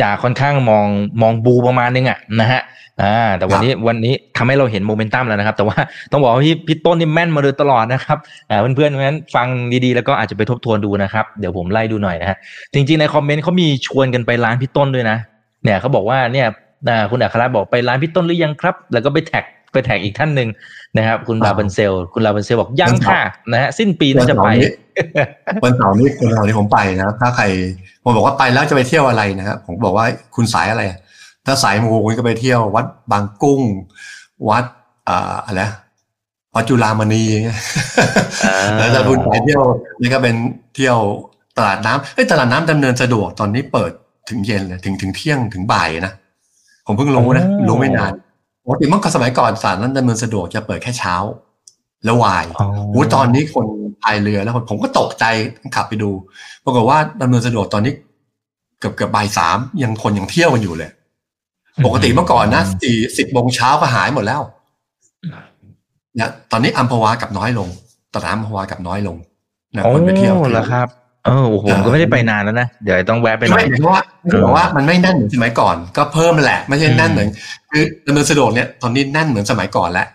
[0.00, 0.86] จะค่อนข้างมอง
[1.22, 2.62] มองบูประมาณนึงอะนะฮะ
[3.02, 5.78] อ่าแต่วันนี้วันนี้ทำให้เราเห็นโมเมนตัมแล้วนะครับ แต่ว่า
[6.12, 8.18] ต้องบอกว่าพี่พี่ต้นนี่แม่นมาโดยตลอดนะครับ
[8.50, 9.46] อ่าเพื่อนๆเพราะฉะนั้นฟัง
[9.84, 12.36] ดีๆ แล้วก็อาจจะไปทบทวนดูนะครับ เดี๋ยวผมไล่ดูหน่อยนะฮะ
[12.74, 15.16] จริงๆในคอมเมนต์เขามีชวนกันไปร้านพี่ต้นด้วยนะ
[15.64, 16.46] เนี่ยเขาบอกว่าเนี่ย
[16.88, 20.48] อ่าคุณอัครบอกไปร้านพี่ต้นหรือยังครับ แล้วก็ไปแท็ก ไปแท็กอีกท่านหนึ่ง
[20.96, 23.20] นะครับ คุณอ่าลาบันเซล คุณลาบันเซลบอกยังค่ะ
[23.52, 24.48] นะฮะสิ้นปีน่าจะไป
[25.64, 27.44] วันเสาร์นี้วันเสาร์นี้ผมไปนะครับถ้าใคร
[28.04, 30.06] ผมบอกว่าไปแล้วจะไปเที่ยวอะไรนะครับผมบอกว่า
[30.36, 30.82] คุณสายอะไร
[31.46, 33.60] ถ้าสายมูคุณก็ไปเที่ยว วัดบางกุ้ง
[34.48, 34.64] วัด
[35.08, 35.70] อ่าอะไรนะ
[36.54, 37.58] วัดจุฬามณีอย่างเงี้ย
[38.44, 39.62] อ่าแล้วถ้าคุณสายเที่ยว
[40.00, 40.34] นี่ก็เป็น
[40.74, 40.96] เที่ยว
[41.58, 43.92] ตลาดน้ำเอ้ยตลาดน้ำดำเนินสะดวกตอนนี้เปิด
[44.28, 46.12] ถึงเย็นเลยถึงถึงเที่ยงถึงบ่ายนะ
[46.86, 48.12] ผมเพิ่งรู้นะรู้ไม่นาน
[48.70, 51.14] ปกติเมื่อก่อนสมัยก่อนตลาดนั้นดำเนินสะดวกจะเปิดแค่เช้า
[52.04, 53.66] แล้ววายอ๋อโอ้ตอนนี้คน
[54.02, 55.24] พายเรือแล้วผมก็ตกใจ
[55.74, 56.10] ขับไปดู
[56.64, 57.92] ปรากฏว่าดำเนินสะดวกตอนนี้
[58.80, 60.90] เกือบเกือบบ่ายสามยังคนยังเที่ยวกันอยู่เลย
[61.86, 64.40] ปกติเมื่อก่อนนะสี่สิบโมงเช้าก็หายหมดแล้ว
[66.14, 67.68] เนี่ยตอนนี้อัมพวากับน้อยลง
[68.14, 69.16] ตลาดอัมพวากับน้อยลง
[69.76, 70.88] นะคนไปเที่ยวโอ้เหรอครับ
[71.26, 74.02] เออโอ้โหผมก็ไม่ได้ไปนานแล้วนะ เดี๋ยวต้องแวะไปหน่ไม่อยเพราะว่า
[74.42, 77.28] เพราะว่ามันไม่แน่นเหมือนสมัยก่อน ก็เพิ่มแหละ ไม่ใช่แน่นเหมือน
[77.70, 80.06] คือดำเนินสะดวกเนี่ยตอนนี้แน่นเหมือนสมัยก่อนแล้ว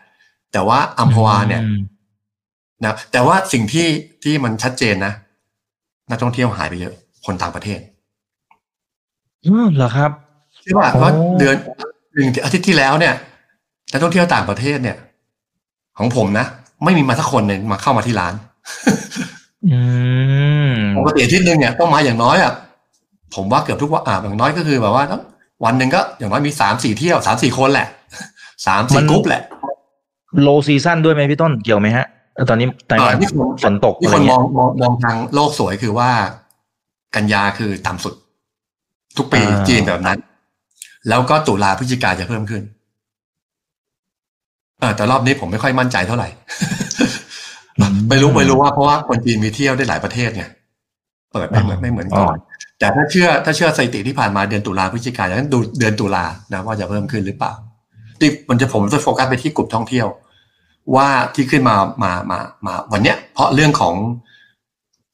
[0.53, 1.79] แต่ว่าอัมพวาเนี่ยอืม
[2.83, 3.87] นะแต่ว่าสิ่งที่
[4.23, 5.13] ที่มันชัดเจนนะ
[6.09, 6.93] นักท่องเที่ยวหายไปเยอะ
[7.25, 7.79] คนต่างประเทศ
[9.45, 10.11] อืมเหรอครับ
[10.61, 11.55] ใช่ป่ะโอ้เพราะเดือน
[12.13, 13.13] หนึ่งอาทิตย์ที่แล้วเนี่ย
[13.91, 14.97] นักท่องเที่ยวต่างประเทศเนี่ย
[15.97, 16.45] ของผมนะ
[16.83, 18.33] ไม่มีมาสักคนเลยมาเข้ามาที่ร้าน
[18.87, 19.34] อืม
[20.97, 22.53] ปกติอาทิตย์หนึ่งเนี่ยต้องมาอย่างน้อยอะ
[23.35, 25.21] ผมว่าเกือบทุกวันอะอย่างน้อยก็คือแบบว่าต้อง
[25.65, 27.87] วันหนึ่งก็อย่างน้อยมีสามสี่เที่ยวสามสี่คนแหละ
[28.67, 29.41] สามสี่กรุ๊ปแหละ
[30.41, 32.05] โลซีซั่นด้วยไหมพี่ต้นเกี่ยวไหมฮะ
[32.35, 36.09] เออตอนนี้ไต้หวันอ่านี่คนฝนตกนี่อะไรคนมเงี้อยงมองมองทางโลกสวยคือว่า
[37.15, 38.13] กันยาคือต่ำสุด
[39.17, 40.17] ทุกปีอ่าจีนแบบนั้น
[41.09, 42.63] แล้วก็ตุลาพฤศจิกาจะเพิ่มขึ้น
[44.79, 46.27] เออแต่รอบนี้ผมไม่ค่อยมั่นใจเท่าไหร่
[48.09, 50.43] ไม่รู้ไม่รู้ว่าเพราะว่าคนจีนมีเที่ยวได้หลายประเทศไง
[51.31, 52.35] เปิดไม่เหมือนไม่เหมือนก่อน
[52.79, 57.53] แต่ถ้าเชื่อถ้าเชื่อสถิติที่ผ่านมาเดือนตุลาพฤศจิกายนนั้นดูเดือนตุลานะว่าจะเพิ่มขึ้นหรือเปล่า
[58.19, 60.07] ที่มันจะผมจะโฟกัสไปที่กลุ่มท่องเที่ยว
[60.95, 63.95] ว่าที่ขึ้นมามามามาวันเนี้ย เพราะเรื่องของ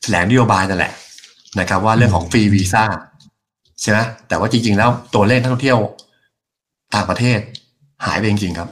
[0.01, 0.93] แถลงนโยบายนั่นแหละ
[1.59, 2.83] นะครับ ว่าเรื่องของฟรีวีซ่า
[3.81, 5.79] ใช่ไหมแต่ว่าจริง ๆ แล้วตัวเลขนักท่องเที่ยว
[6.95, 7.39] ต่างประเทศ
[8.05, 8.69] หายไปจริงๆครับ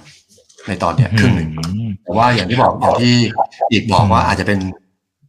[0.68, 3.16] ในตอนเนี้ยครึ่งหนึ่งอืมแต่ว่าอย่างที่บอกอย่างที่
[3.72, 4.60] อีกบอกว่าอาจจะเป็น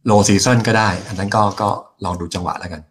[0.05, 1.69] โลซีซันก็ได้ อันนั้นก็ก็
[2.05, 2.81] ลองดูจังหวะแล้วกัน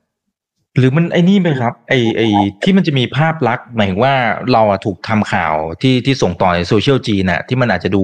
[0.78, 2.28] หรือมันไอ้นี่ไหมครับ ไอ้ไอ้
[2.62, 4.14] ที่มันจะมีภาพลักษณ์หมายถึงว่า
[4.52, 8.02] เราอะถูกทำข่าวที่ที่ส่งต่อในโซเชียลจีนน่ะที่มันอาจจะดู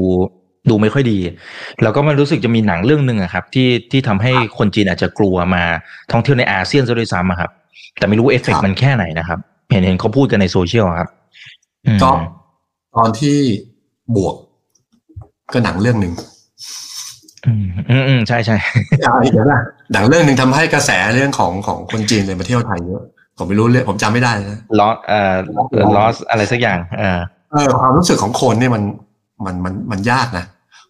[0.70, 1.18] ดูไม่ค่อยดี
[1.82, 5.62] แล้วก็มันรู้สึกจะมีหนังเรื่องหนึ่งอะครับ ที่ที่ทำให้คนจีนอาจจะกลัวมา
[6.12, 7.50] ท่องเที่ยวในอาเซียนซะด้วยซ้ำอะครับ
[7.98, 9.38] แต่ไม่รู้เอฟเฟกครับมันแค่ไหนนะครับ
[9.70, 11.08] เห็นเห็นเขาพูดกันในโซเชียลอะครับ
[11.86, 12.10] อืมก็
[12.96, 13.38] ตอนที่
[14.16, 14.34] บวก
[15.52, 16.14] ก็หนังเรื่องหนึ่ง
[17.46, 18.56] อืมอืมอืมใช่ใช่
[19.06, 19.60] อ่าเดี๋ยวนะ
[19.92, 23.02] หนังเรื่องหนึ่งทำให้กระแสเรื่องของของคนจีนเลยมาเที่ยวไทยเยอะ
[23.38, 25.34] ผมไม่รู้เรื่องผมจำไม่ได้นะลอสเอ่อ
[25.96, 27.20] ลอสอะไรสักอย่างเออ
[27.52, 28.82] เออความรู้สึกของคนเนี่ยมัน
[29.46, 30.44] มันมันมันยากนะ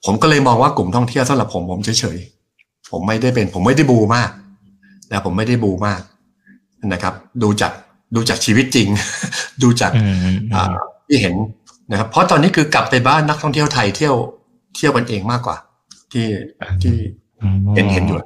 [0.04, 4.30] ผมก็เลยมองว่ากลุ่มท่องเที่ยวสำหรับผมผมเฉยๆผมไม่ได้เป็น ผมไม่ได้บูมาก
[5.08, 6.00] แต่ผมไม่ได้บูมาก
[6.92, 7.72] นะครับ ดูจาก
[8.14, 8.88] ดูจากชีวิตจริง
[9.62, 10.64] ดูจากอืมอืมอ่า
[11.06, 11.34] ที่เห็น
[11.90, 14.16] นะครับเพราะตอนนี้คือกลับไปบ้านนักท่องเที่ยวไทยเที่ยว
[14.76, 15.56] เที่ยวกันเองมากกว่า
[16.12, 16.26] ที่
[16.82, 16.94] ที่
[17.74, 18.18] เห็นเห็นอยู่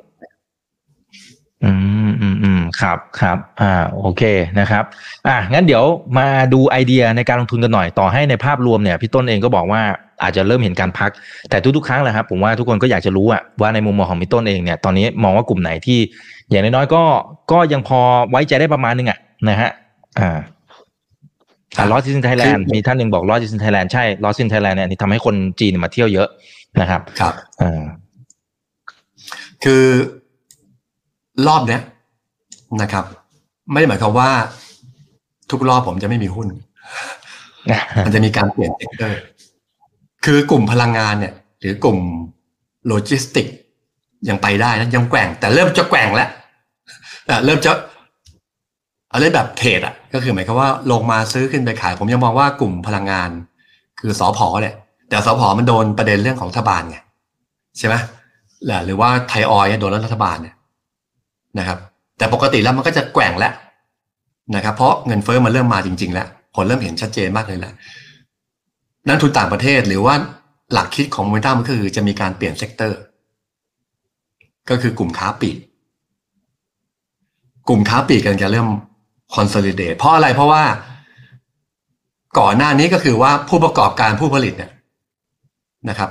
[1.65, 1.73] อื
[2.09, 4.23] มอืมอืมครับครับ อ่า โอเค
[4.61, 4.85] นะครับ
[5.27, 5.85] อะงั้นเดี๋ยว
[6.19, 9.83] มาดูไอเดียในการลงทุนกันหน่อยต่อให้ในภาพรวมเนี่ยพี่ต้นเองก็บอกว่า
[10.23, 11.11] อาจจะเริ่มเห็นการพัก
[11.51, 15.99] แต่ทุกๆครั้งแหละครับผมว่าทุกคนก็อยากจะรู้อะว่าในมุมมองของพี่ต้นเองเนี่ยตอนนี้มองว่ากลุ่มไหนที่
[16.51, 17.03] อย่างน้อยๆก็
[17.53, 18.01] ก็ยังพอ
[18.31, 19.71] ไว้ใจได้ประมาณนึงอะนะฮะ
[20.19, 20.39] อ่า
[21.77, 26.29] อ่า Lost in Thailand มีท่านหนึ่งบอก Lost in Thailand ใช่ Lost in Thailand เนี่ยที่ทำให้คนจีนมาเที่ยวเยอะ
[26.81, 27.83] นะครับ ครับอ่า
[29.65, 29.85] คือ
[31.47, 31.83] รอบเนี้ย
[32.83, 33.05] นะครับ
[33.73, 34.31] ไม่ได้หมายความว่า
[35.51, 36.49] ทุกรอบผมจะไม่มีหุ้น
[38.05, 39.21] มันจะมีการเปลี่ยน sector
[40.25, 41.99] คือกลุ่มพลังงานเนี่ย หรือกลุ่ม
[42.87, 43.47] โลจิสติก
[44.29, 46.29] ยังไปได้นะยังแกว่ง แต่เริ่มจะแกว่งแล้ว
[47.29, 47.71] อะเริ่มจะ
[49.11, 53.31] เอ่ออะไรแบบ trade อะก็คือหมายความว่าลงมาซื้อขึ้นไปขาย ผมยังมองว่ากลุ่มพลังงาน
[54.01, 54.75] คือสอพอเนี่ย
[55.09, 56.99] แต่สอพอมันโดนประเด็นเรื่องของรัฐบาลไง
[57.79, 57.95] ใช่ไหม
[58.87, 60.55] หรือว่าไทยออยล์โดนรัฐบาลเนี่ย
[61.59, 61.79] นะครับ
[62.19, 63.53] แต่ปกติแล้วมันก็จะแกว่งแล้ว
[64.57, 67.73] นะครับ เพราะเงินเฟ้อมันเริ่มมาจริง ๆ แล้วผลเริ่มเห็นชัดเจนมากเลยแหละ
[69.09, 70.15] นักทุนต่างประเทศหรือว่า
[70.73, 72.99] หลักคิดของมเมนตัมก็คือจะมีการเปลี่ยน sector
[74.71, 75.57] ก็คือกลุ่มค้าปลีก
[77.69, 78.69] กลุ่มค้าปลีกกันจะเริ่ม
[79.35, 80.63] คอนโซลิเดตเพราะอะไรเพราะว่า
[82.39, 84.71] ก่อนหน้านี้ก็คือว่าผู้ประกอบการผู้ผลิตเนี่ย
[85.89, 86.11] นะครับ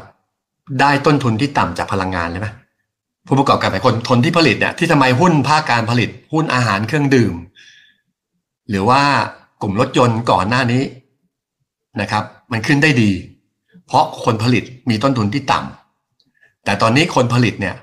[0.79, 2.49] ได้ต้นทุนที่ต่ำจากพลังงานใช่ไหม
[3.27, 7.35] ผู้ประกอบการหลายคนทนที่ผลิตเนี่ยที่ทำไมหุ้นภาคการผลิต หุ้นอาหารเครื่องดื่ม
[8.69, 9.01] หรือว่า
[9.61, 10.83] กลุ่มรถยนต์ก่อนหน้านี้
[12.01, 13.11] นะครับ มันขึ้นได้ดี
[13.87, 17.75] เพราะคนผลิตมีต้นทุนที่ต่ำแต่ตอนนี้คนผลิตเนี่ย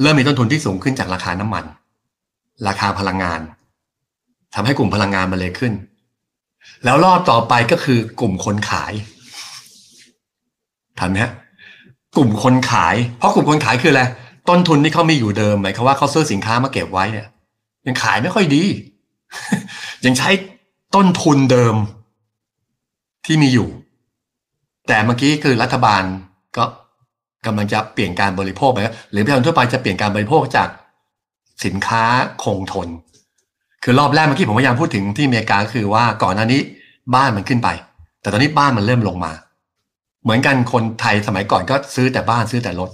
[0.00, 1.64] เริ่มมีต้นทุนที่สูงขึ้นจากราคาน้ำมัน
[2.66, 3.40] ราคาพลังงาน
[4.54, 5.72] ทำให้กลุ่มพลังงานมันเลยขึ้น
[6.84, 8.92] แล้วรอบต่อไปก็คือกลุ่มคนขาย
[10.98, 11.32] ทันไหมฮะ
[12.16, 14.02] กลุ่มคนขาย เพราะกลุ่มคนขายคืออะไร
[14.48, 17.28] ต้นทุนที่เขามีอยู่เดิมหมายความว่าเขาซื้อสินค้ามาเก็บไว้เนี่ย
[17.86, 18.62] ยังขายไม่ค่อยดี
[20.04, 20.30] ยังใช้
[20.94, 21.74] ต้นทุนเดิม
[23.26, 23.68] ที่มีอยู่
[24.88, 26.02] แต่เมื่อกี้คือรัฐบาล
[26.56, 26.64] ก็
[27.46, 28.78] กำลังจะเปลี่ยนการบริโภคไป
[29.12, 30.68] หรือประชาชนทั่วไปจะเปลี่ยนการบริโภคจาก
[31.64, 32.04] สินค้า
[32.44, 32.88] คงทน
[33.84, 36.60] คือรอบแรกเมื่อกี้ผมพยายามพูดถึงที่อเมริกาคือว่าก่อนหน้านี้
[37.14, 37.68] บ้านมันขึ้นไป
[38.20, 39.32] แต่ตอนนี้บ้านมันเริ่มลงมา
[40.22, 42.90] เหมือนกันคนไทยสมัยก่อนก็ซื้อแต่บ้านซื้อแต่รถ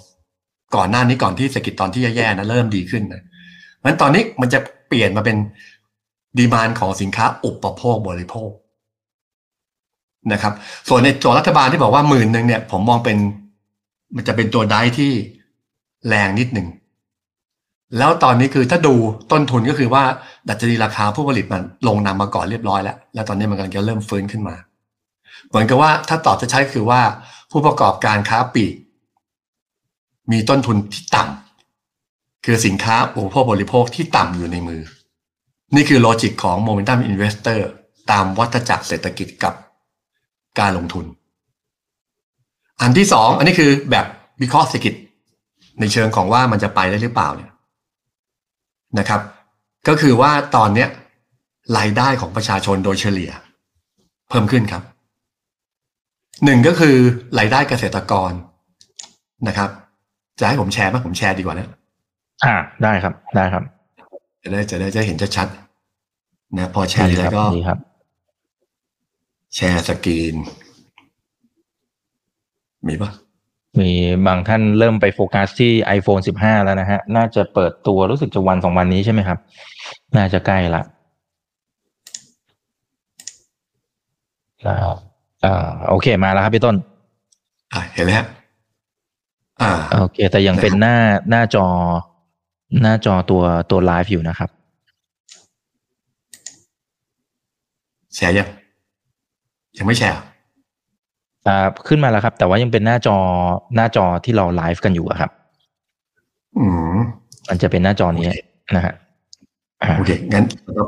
[0.76, 3.22] ก่อนหน้านี้ก่อนที่เศรษฐกิจตอนที่แย่ๆนะเริ่มดีขึ้นนะ
[3.82, 5.36] มันตอนนี้มันจะเปลี่ยนมาเป็น
[6.38, 8.50] ดีมานของสินค้าอุปโภคบริโภค
[10.32, 10.52] นะครับ
[10.88, 13.16] ส่วนในโจรัฐบาลที่บอกว่าหมื่นหนึ่งเนี่ย ผมมองเป็น
[14.16, 15.12] มันจะเป็นตัวได้ที่
[16.08, 16.66] แรงนิดหนึ่ง
[17.98, 18.94] แล้วตอนนี้คือถ้าดู
[19.32, 20.04] ต้นทุนก็คือว่า
[20.48, 24.56] ดัชนีราคาผู้ผลิตมันลงนำมาก่อนเรียบร้อยแล้ว แล้วตอนนี้มันกำลังจะเริ่มฟื้นขึ้นมา
[25.48, 27.00] เหมือนกับว่าถ้าตอบจะใช้คือว่า
[27.50, 28.74] ผู้ประกอบการค้าปลีก
[30.30, 34.80] มีต้นทุนที่ต่ำคือสินค้าอุปโภคบริโภคที่ต่ำอยู่ในมือ
[35.74, 37.58] นี่คือโลจิกของ Momentum Investor
[38.10, 39.54] ตามวัฏจักรเศรษฐกิจกับ
[40.58, 41.04] การลงทุน
[42.80, 44.06] อันที่สองอันนี้คือแบบ
[44.42, 44.94] วิเคราะห์เศรษฐกิจ
[45.80, 47.50] ในเชิงของว่ามันจะไปได้หรือเปล่าเนี่ย
[48.98, 49.20] นะครับ
[49.88, 50.88] ก็คือว่าตอนเนี้ย
[51.78, 53.30] รายได้ของประชาชนโดยเฉลี่ย
[54.28, 54.82] เพิ่มขึ้นครับ
[56.44, 56.96] หนึ่งก็คือ
[57.38, 58.32] รายได้เกษตรกร
[59.48, 59.70] นะครับ
[60.40, 61.68] จะให้ผมแชร์ไหมผมแชร์ดีกว่านะ
[62.44, 63.64] อ่าได้ครับได้ครับ
[64.42, 67.78] จะได้จะได้จะเห็นชัดๆนะพอแชร์ดีแล้วครับก็ดีครับ
[69.54, 70.34] แชร์สกรีน
[72.86, 73.10] มีปะ
[73.78, 73.90] มี
[74.26, 79.38] บางท่านเริ่มไปโฟกัสที่ iPhone 15 แล้วนะฮะ น่าจะเปิดตัวรู้สึกจะวันสองวันนี้ใช่ไหมครับ
[80.16, 80.82] น่าจะใกล้ละ
[84.64, 84.90] แล้ว
[85.44, 86.76] อ่าโอเคมาแล้วครับพี่ต้น
[87.74, 88.26] อะเห็นแล้วฮะ
[89.62, 90.96] อ่า โอเค แต่ยังเป็นหน้า
[91.30, 91.66] หน้าจอ
[92.82, 94.50] หน้าจอตัวตัวไลฟ์อยู่นะครับ
[98.14, 98.48] แชร์ยัง
[99.78, 100.18] ยังไม่แชร์
[101.48, 103.16] อ่าขึ้นมาแล้วครับ แต่ว่ายังเป็นหน้าจอ
[103.76, 105.30] หน้าจอที่เราไลฟ์กันอยู่อะครับ
[106.58, 106.96] อืม
[107.48, 108.38] มันจะเป็นหน้าจอนี้โอเค
[108.76, 108.94] นะฮะ
[109.82, 110.44] อ่าโอเคงั้น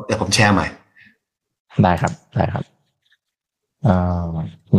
[0.07, 0.67] เดี๋ยวผมแชร์ใหม่
[1.83, 2.65] ได้ครับ ได้ครับ
[3.87, 4.23] อ่า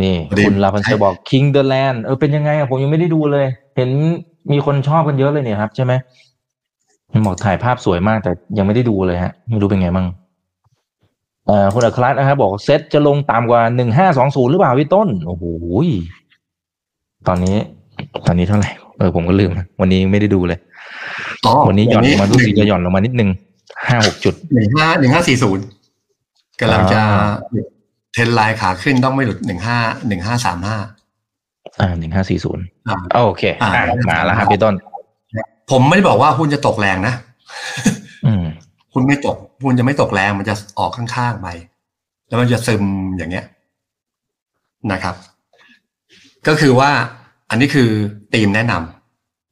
[0.02, 3.46] นี่พอดีคุณลาพันเซลบอก King the Land เออเป็นยังไงอะผมยังไม่ได้ดูเลย
[3.76, 3.90] เห็น
[4.52, 5.92] มีคนชอบกันเยอะเลยเนี่ยครับ ใช่ไหม
[7.12, 15.44] มันบอกถ่ายภาพสวยมากแต่ยังไม่ได้ดูเลยฮะ ไม่รู้เป็นไงมั่งเอ่อคุณอัครรัตน์นะครับบอกเซตจะลงต่ำกว่าหนึ่งห้าสองศูนย์หรือเปล่าพี่ต้น โอ้โห
[15.86, 15.88] ย
[17.28, 17.56] ตอนนี้
[18.26, 20.58] ตอนนี้เท่าไหร่เออผมก็ลืมนะวันนี้ไม่ได้ดูเลย
[21.46, 23.30] อ๋อวันนี้หย่อนลงมาหรู้สึนึ่กจะหย่อนลงมานิดนึง
[23.88, 25.64] ห้าหกจุดหนึ่งห้าหนึ่งห้าสี่ศูนย์
[26.60, 27.34] กำลังจะอ่า
[28.12, 29.78] เทรนไลน์ขาขึ้นต้องไม่หลุดหนึ่งห้า
[30.08, 30.78] หนึ่งห้าสามห้า
[31.80, 34.74] อ่าหนึ่งห้าสี่ศูนย์อ่าโอเคอะอ่ามาแล้วครับพี่ต้น
[35.70, 37.14] ผมไม่ได้บอกว่าหุ้นจะตกแรงนะ
[37.86, 37.93] อืม
[38.94, 41.48] หุ้นไม่ตกหุ้นจะไม่ตกแรง มันจะออกข้างๆไป
[42.28, 42.84] แล้วมันจะซึม
[43.16, 43.44] อย่างเงี้ย
[44.92, 45.14] นะครับ
[46.46, 46.90] ก็คือว่า
[47.50, 47.88] อันนี้คือ
[48.34, 48.72] ธีมแนะน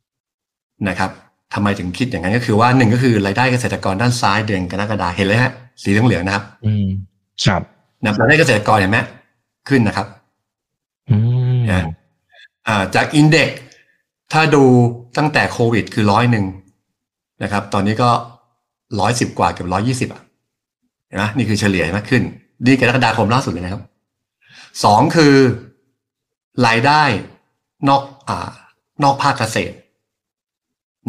[0.04, 1.10] ำนะครับ
[1.54, 6.86] ทำไมถึงคิดอย่างนั้นก็คือว่าหนึ่งก็คือรายได้เกษตรกรด้านซ้ายเดือนกรกฎาคมเห็นเลยฮะสีเหลืองๆนะครับ อืม
[7.44, 7.62] ครับ
[8.02, 8.98] นะครับรายได้เกษตรกรเห็นไหม
[9.68, 10.06] ขึ้นนะครับ
[11.10, 11.16] อื
[11.58, 11.86] มนะ
[12.66, 13.48] อ่าจากอินเด็ก
[14.32, 14.64] ถ้าดู
[15.18, 16.46] ตั้งแต่โควิดคือร้อยหนึ่ง
[17.42, 18.10] นะครับ ตอนนี้ก็
[19.00, 20.22] ร้อยสิบกว่าเกือบร้อยยี่สิบอะ
[21.08, 22.22] เห็นไหมนี่คือเฉลี่ยมากขึ้น
[22.64, 23.82] นี่กรกฎาคมล่าสุดเลยนะครับ
[24.84, 25.34] สองคือ
[26.66, 27.02] รายได้
[27.88, 28.50] นอกอ่า
[29.02, 29.76] นอกภาคเกษตร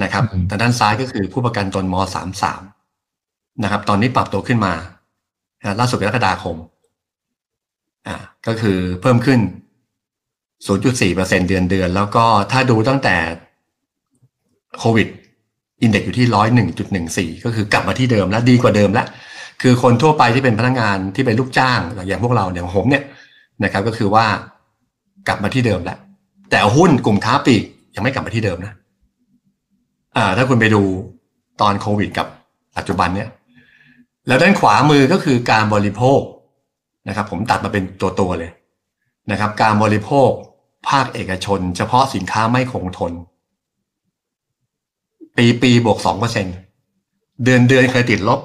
[0.03, 2.61] นะครับอืมแต่ด้านซ้ายก็คือผู้ประกันตนมสามสาม
[3.63, 4.73] นะครับ ตอนนี้ปรับตัวขึ้นมา
[5.61, 6.57] นะล่าสุดกรกฎาคม
[8.07, 8.15] อ่า
[8.47, 9.39] ก็คือเพิ่มขึ้น
[10.67, 13.15] 0.4%เดือนเดือน แล้วก็ถ้าดูตั้งแต่
[14.79, 15.07] โควิด
[15.83, 19.07] อินเด็กอยู่ที่ร้อยหนึ่งจุดหนึ่งสี่ก็คือกลับมาที่เดิมแล้วดีกว่าเดิมแล้ว
[19.61, 23.03] คือคนทั่วไปที่เป็นพนักงานที่เป็นลูกจ้างอย่างพวกเราอย่างผมเนี่ย
[23.63, 24.25] นะครับก็คือว่า
[25.27, 25.97] กลับมาที่เดิมแล้ว
[26.51, 27.63] แต่หุ้นกลุ่มค้าปลีก
[27.95, 28.73] ยังไม่กลับมาที่เดิมนะ
[30.17, 30.81] อ่า ถ้าคุณไปดู
[31.61, 32.27] ตอนโควิดกับ
[32.77, 33.29] ปัจจุบันเนี่ย
[34.27, 36.21] แล้วด้านขวามือก็คือการบริโภค
[37.07, 38.51] นะครับ ผมตัดมาเป็นตัวตัวๆเลย
[39.31, 40.29] นะครับ การบริโภค
[40.89, 43.13] ภาคเอกชน เฉพาะสินค้าไม่คงทน
[45.37, 46.47] ปีปีบวกสองเปอร์เซ็น
[47.43, 48.39] เดือนเดือนเคยติดลบ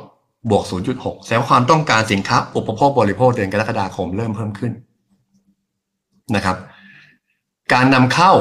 [0.50, 0.64] บวก
[0.94, 4.72] 0.6 แสดงความต้องการสินค้า อุปโภคบริโภคเดือนกรกฎาคมเริ่มเพิ่มขึ้น
[6.36, 6.56] นะครับ
[7.72, 8.32] การนำเข้า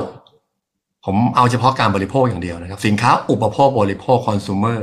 [1.05, 4.79] ผมเอาเฉพาะการบริโภคอย่างเดียวนะครับ สินค้าอุปโภคบริโภคคอน sumer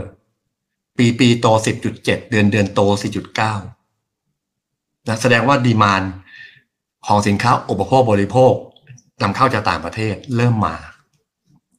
[0.98, 1.46] ปีปีโต
[1.88, 2.80] 10.7 เดือนเดือนโต
[3.94, 6.02] 4.9นะแสดงว่าดีมาน
[7.06, 8.52] ของสินค้าอุปโภคบริโภค
[9.22, 10.76] นำเข้าจากต่างประเทศเริ่มมา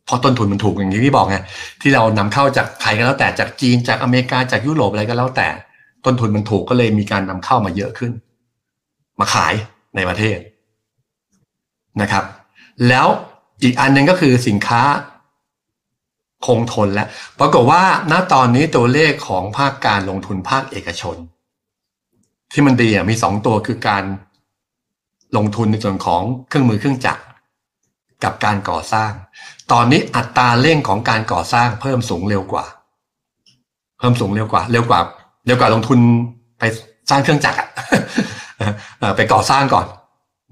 [0.08, 1.38] พราะต้นทุนมันถูกอย่างที่พี่บอกไง
[1.82, 5.48] ที่เรานำเข้าจากใครก็แล้วแต่จากจีนจากอเมริกาจากยุโรปอะไรก็แล้วแต่
[6.06, 8.12] ต้นทุนมันถูกก็เลยมีการนำเข้ามาเยอะขึ้น
[9.20, 9.54] มาขาย
[9.96, 10.38] ในประเทศ
[12.02, 12.24] นะครับ
[12.88, 13.08] แล้ว
[13.64, 14.82] อีกอันหนึ่งก็คือสินค้า
[16.46, 17.08] คงทนแล้ว
[17.40, 21.18] ปรากฏว่าณตอนนี้ตัวเลขของภาคการลงทุนภาคเอกชน
[22.52, 24.04] ที่มันดีอะมีสองตัวคือการ
[25.38, 27.24] ลงทุนในส่วนของเครื่องมือเครื่องจักร
[28.24, 29.12] กับการก่อสร้าง
[29.72, 32.66] ตอนนี้อัตราเร่งของการก่อสร้างเพิ่มสูงเร็วกว่า
[34.00, 35.00] เพิ่มสูงเร็วกว่า เร็วกว่า
[35.46, 36.00] เร็วกว่าลงทุน
[36.60, 36.64] ไป
[37.10, 37.68] สร้างเครื่องจักรอะ
[39.00, 39.86] เอ่อไปก่อสร้างก่อน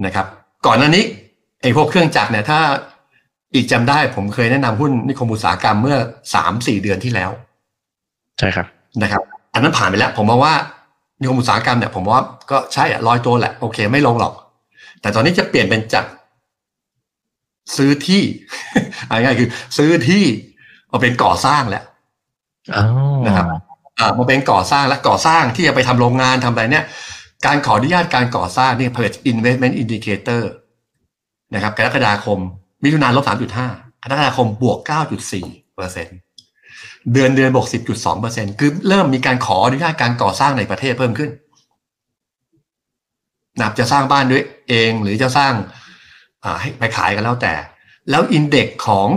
[0.06, 0.26] นะครับ
[0.66, 1.04] ก่อนหน้านี้
[1.62, 2.60] ไอ้พวกเครื่องจักรเนี่ยถ้า
[3.56, 5.98] อีกจำได้ผมเคยแนะนำหุ้นนิคมอุตสาหกรรมเมื่อ
[6.34, 7.32] สามสี่เดือนที่แล้ว
[8.40, 8.66] ใช่ครับ
[9.02, 9.22] นะครับ
[9.54, 10.54] อันนั้นผ่านไปแล้ว ผมมองว่า
[11.20, 14.34] นิคมอุตสาหกรรมเนี่ยผมว่าก็ใช่อะลอยตัวแหละโอเค ไม่ลงหรอก
[15.02, 16.06] แต่ตอนนี้จะเปลี่ยนเป็นจาก
[17.78, 18.24] ซื้อที่
[19.08, 20.24] เอาง่ายๆคือ ซื้อที่
[20.92, 21.84] มาเป็นก่อสร้างแล้ว
[22.76, 22.84] อ๋อ
[23.26, 23.46] นะครับ
[24.00, 26.86] อ่ามาเป็นก่อสร้างและก่อสร้างที่จะไปทำโรงงานทำอะไรเนี่ย
[27.46, 30.44] การขออนุญาตการก่อสร้างเนี่ยเปิด investment indicator
[31.54, 32.40] นะครับกรกฎาคม
[32.84, 33.68] มิถุนายนลบสามจุดห้า
[34.04, 35.46] กรกฎาคมบวกเก้าจุดสี่
[35.76, 36.08] เปอร์เซ็น
[37.14, 41.32] เดือนเดือนบวกสิบจุดสองเปอร์เซ็นคือเริ่มมีการขออนุญาตการก่อสร้างในประเทศเพิ่มขึ้น
[43.62, 45.83] นับจะสร้างบ้านด้วยเองหรือจะสร้างอ่า
[46.60, 47.54] ให้ไปขายกันแล้วแต่
[48.10, 49.08] แล้วอินเด็กของ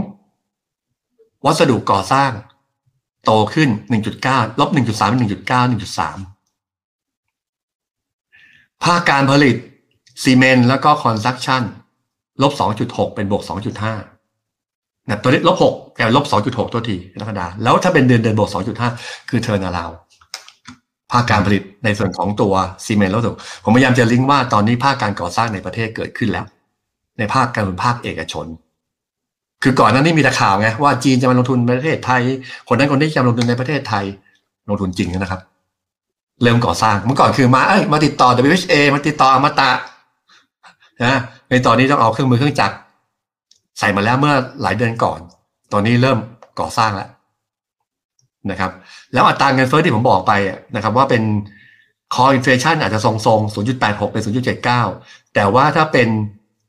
[1.44, 2.30] วัสดุก่อสร้าง
[3.24, 3.68] โตขึ้น
[4.14, 6.36] 1.9ลบ1.3 1.9 1.3
[8.84, 9.56] ภาคการผลิต
[10.22, 11.62] ซีเมนต์แล้วก็คอนสตรักชั่น
[12.42, 12.52] ลบ
[12.84, 13.42] 2.6 เป็นบวก
[14.26, 18.50] 2.5นะตัวนี้ลบ6แกลบ 2.6 ตัวทีกรกฎาแล้วถ้าเป็นเดือนเดือนบวก
[18.90, 19.90] 2.5 คือเทอร์นาลาว
[21.12, 22.54] ภาคการผลิตในส่วนของตัว
[22.84, 26.44] ซีเมนต์แล้วถูกผมพยายามจะลิงก์ว่าตอนนี้ภาคการก่อสร้างในประเทศเกิดขึ้นแล้ว
[27.18, 28.46] ในภาคการลงทุนภาคเอกชน
[29.62, 32.22] คือก่อนหน้านี้มีแต่ข่าวไงว่าจีนจะมาลงทุนในประเทศไทย
[32.68, 34.04] คนนั้นคนนี้จะมาลงทุนในประเทศไทย
[34.68, 35.40] ลงทุนจริงนะครับ
[36.42, 39.70] เริ่มก่อสร้างเมื่อก่อนคือมาเอ้ยมาติดต่อ WHA มาติดต่ออมตะ
[41.04, 41.18] นะ
[41.50, 42.76] ในตอนนี้ต้องเอาเครื่องมือเครื่องจักร
[43.78, 45.18] ใส่มาแล้วเมื่อหลายเดือนก่อน
[45.72, 46.18] ตอนนี้เริ่ม
[46.60, 47.08] ก่อสร้างแล้ว
[48.50, 48.70] นะครับ
[49.12, 50.32] แล้วอัตราเงินเฟ้อที่ผมบอกไป
[50.74, 51.22] นะครับ ว่าเป็น
[52.14, 54.22] core inflation อาจจะทรงๆ0.86เป็น
[54.84, 56.08] 0.79 แต่ว่าถ้าเป็น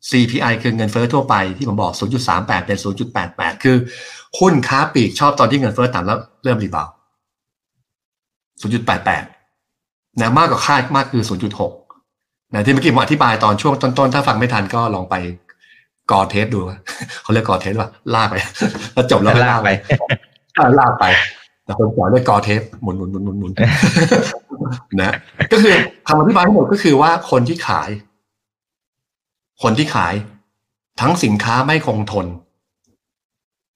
[0.09, 1.93] CPI คือเงินเฟ้อทั่วไปที่ผมบอก
[2.29, 2.77] 0.38 เป็น
[3.19, 3.77] 0.88 คือ
[4.39, 6.93] หุ้นค้าปลีกชอบตอนที่เงินเฟ้อต่ำแล้วเริ่ม rebound
[8.61, 11.23] 0.88 นะมากกว่าคาดมากคือ
[11.87, 15.15] 0.6 นะที่เมื่อกี้ผมอธิบายตอนช่วงต้นๆ ถ้าฟังไม่ทันก็ลองไป
[16.11, 16.59] กอเทสดู
[17.23, 18.35] เขาเรียกกอเทสว่าลากไป
[18.93, 19.69] แล้วจบแล้วก็ลากไป
[20.57, 21.05] อ่าลากไป
[21.65, 23.51] แต่คนสอนเรียกกอเทสหมุนหมุนหมุนหมุนหมุน
[25.01, 25.15] นะ
[25.51, 25.73] ก็คือ
[26.07, 27.89] คำอธิบายทั้งหมดก็คือว่าคนที่ขาย
[29.61, 30.13] คนที่ขาย
[31.01, 32.27] ทั้งสินค้าไม่คงทน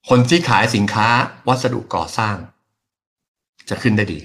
[0.09, 1.07] คนที่ขายสินค้า
[1.47, 2.35] วัสดุก่อสร้าง
[3.69, 4.19] จะขึ้นได้ดี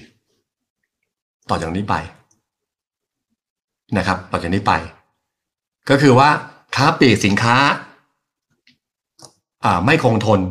[1.49, 1.95] ต่อจากนี้ไป
[3.97, 4.73] นะครับ ต่อจากนี้ไป
[5.89, 6.29] ก็คือว่า
[6.75, 7.55] ค้าปลีกสินค้า
[9.65, 10.41] อ่าไม่คงทน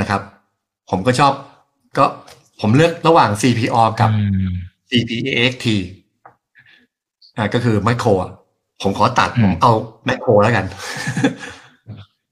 [0.00, 0.20] นะครับ
[0.90, 1.32] ผมก็ชอบ
[1.98, 2.06] ก็
[2.60, 4.50] ผมเลือกระหว่าง CPO กับอืม
[4.90, 5.66] CPXT
[7.36, 8.30] อ่าก็คือไมโครอะ
[8.82, 9.72] ผมขอตัดอืมผมเอา
[10.06, 10.64] แมคโครแล้วกัน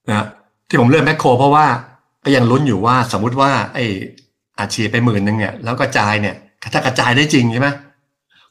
[0.09, 0.27] นะ
[0.69, 1.67] ที่ผมเลือกแมคโคร เพราะว่า
[2.25, 3.87] ก็ยังลุ้นอยู่ว่าสมมุติว่า ไอ้
[4.61, 6.35] อาชีพไปหมื่นหนึ่งเนี่ยแล้วกระจายเนี่ย
[6.73, 7.69] ถ้ากระจายได้จริงใช่ไหม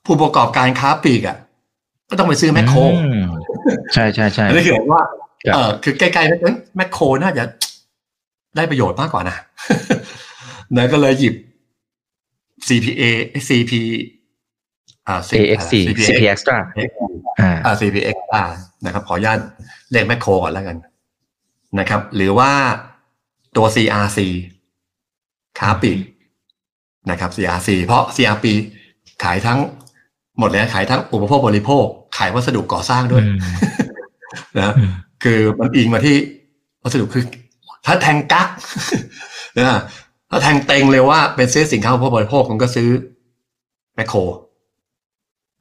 [0.06, 1.38] ผู้ประกอบการค้าปลีกอะ
[2.10, 3.24] ก็ต้องไปซื้อแมคโครอืม
[3.94, 5.04] ใช่ใช่ใช่อันนี้คือว่า
[5.46, 7.44] ครับเออคือใกล้ๆนั้นเอ้ยแมคโครน่าจะ
[8.56, 9.36] ได้ประโยชน์มากกว่านะ
[10.78, 11.36] นะก็เลยหยิบ
[12.68, 13.04] CPA
[13.48, 13.72] CP
[15.08, 16.00] อ่า AX4 CP
[16.34, 16.58] Extra
[17.40, 18.44] อ่าอ่า CPX อ่า
[18.86, 19.40] นะครับขออนุญาต
[19.92, 20.78] เรียกแมคโครก่อนแล้วกัน
[21.80, 22.52] นะครับ หรือว่า
[23.56, 24.20] ตัว CRC
[25.60, 26.00] ค้าปลีก
[27.10, 28.46] นะครับ CRC เพราะ CRP
[29.24, 29.60] ขายทั้ง
[30.40, 31.86] หมดเลยนะขายทั้งอุปโภคบริโภค
[32.18, 33.38] ขายวัสดุก่อสร้างด้วยอืม
[34.58, 34.92] นะอืม
[35.24, 36.16] คือมันอิงมาที่
[36.84, 37.24] วัสดุคือ
[37.86, 38.48] ถ้าแทงกัก
[39.58, 39.82] นะ
[40.30, 42.90] ถ้าแทงเต็งเลยว่าเป็นซื้อสินค้าอุปโภคบริโภคคุณก็ซื้อ
[43.96, 44.20] แมคโคร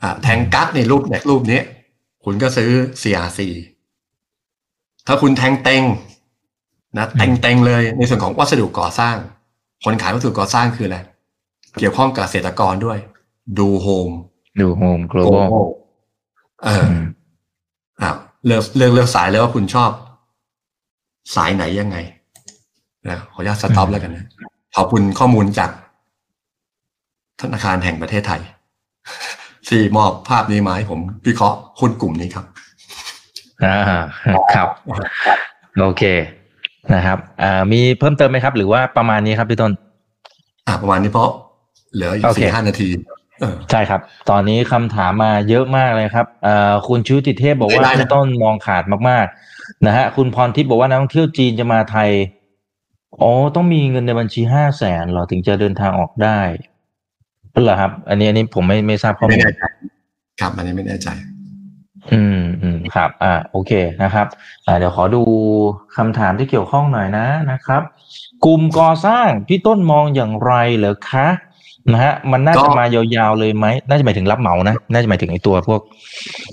[0.02, 1.60] อ่าแทงกั๊กในรูปแบบรูปนี้
[2.24, 2.70] คุณก็ซื้อ
[3.02, 3.40] CRC
[5.06, 5.82] ถ้าคุณแทงเต็ง
[6.98, 9.16] นะเต็งเต็งเลยในส่วนของวัสดุก่อสร้าง
[9.84, 10.98] คนขายวัสดุก่อสร้างคืออะไร
[11.78, 12.98] เกี่ยวข้องกับเกษตรกรด้วย
[13.58, 14.10] DoHome
[14.60, 15.48] DoHome Global
[16.64, 17.04] เอออืม
[18.00, 18.10] อ่า
[18.46, 19.90] เลือกเลือกเลือกสายเลยว่าคุณชอบ
[21.34, 21.96] สายไหนยังไง
[23.08, 24.26] นะขออนุญาตสต็อปแล้วกันนะ
[24.76, 25.70] ขอบคุณข้อมูลจาก
[27.40, 28.40] ธนาคารแห่งประเทศไทย
[29.70, 32.44] ที่มอบภาพนี้มาให้ผมวิเคราะห์หุ้นกลุ่มนี้ครับ
[33.64, 33.78] อ่า
[34.54, 34.68] ครับ
[35.80, 36.02] โอเค
[36.94, 39.72] นะครับอ่ามีเพิ่มเติมไหมครับ หรือว่าประมาณนี้ครับพี่ต้น
[40.66, 41.30] อ่าประมาณนี้เพราะ
[41.94, 42.88] เหลืออีโอกเคสี่ห้านาที
[43.40, 44.00] เออใช่ครับ
[44.30, 52.10] ตอนนี้คำถามมาเยอะมากเลยครับเอ่อคุณชูติเทพบอกว่าได้ได้พี่ต้นมองขาดมากๆนะฮะคุณพรทิพย์บอกว่านักท่องเที่ยวจีนจะมาไทย
[53.20, 56.40] อ๋อต้องมีเงินในบัญชีห้าแสนเหรอถึงจะเดินทางออกได้
[57.52, 59.62] เป็นเหรอครับ อันนี้อันนี้ผมไม่ไม่ทราบข้อไม่มูลแน่ใจ
[60.40, 61.08] ครับอันนี้ไม่แน่ใจ
[62.12, 63.72] อืมอืมครับ อ่า โอเค
[64.02, 64.26] นะครับ
[64.66, 65.22] อ่า เดี๋ยวขอดู
[65.96, 67.82] คำถามที่เกี่ยวข้องหน่อยนะนะครับ
[68.44, 71.28] กลุ่มก่อสร้างพี่ต้นมองอย่างไรเหรอคะ
[71.92, 75.80] นะฮะมันน่าก็จะมายาวๆเลยไหมน่าจะหมายถึงรับเหมานะน่าจะหมายถึงไอ้ตัวพวก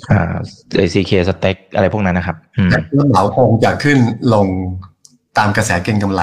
[0.09, 0.35] อ่า
[0.77, 3.97] ไอซีเคสเต็กอะไรพวกนั้นนะครับอืมแล้วเหมาคงจะขึ้น
[4.33, 4.47] ลง
[5.37, 6.21] ตามกระแสเก็งกำไร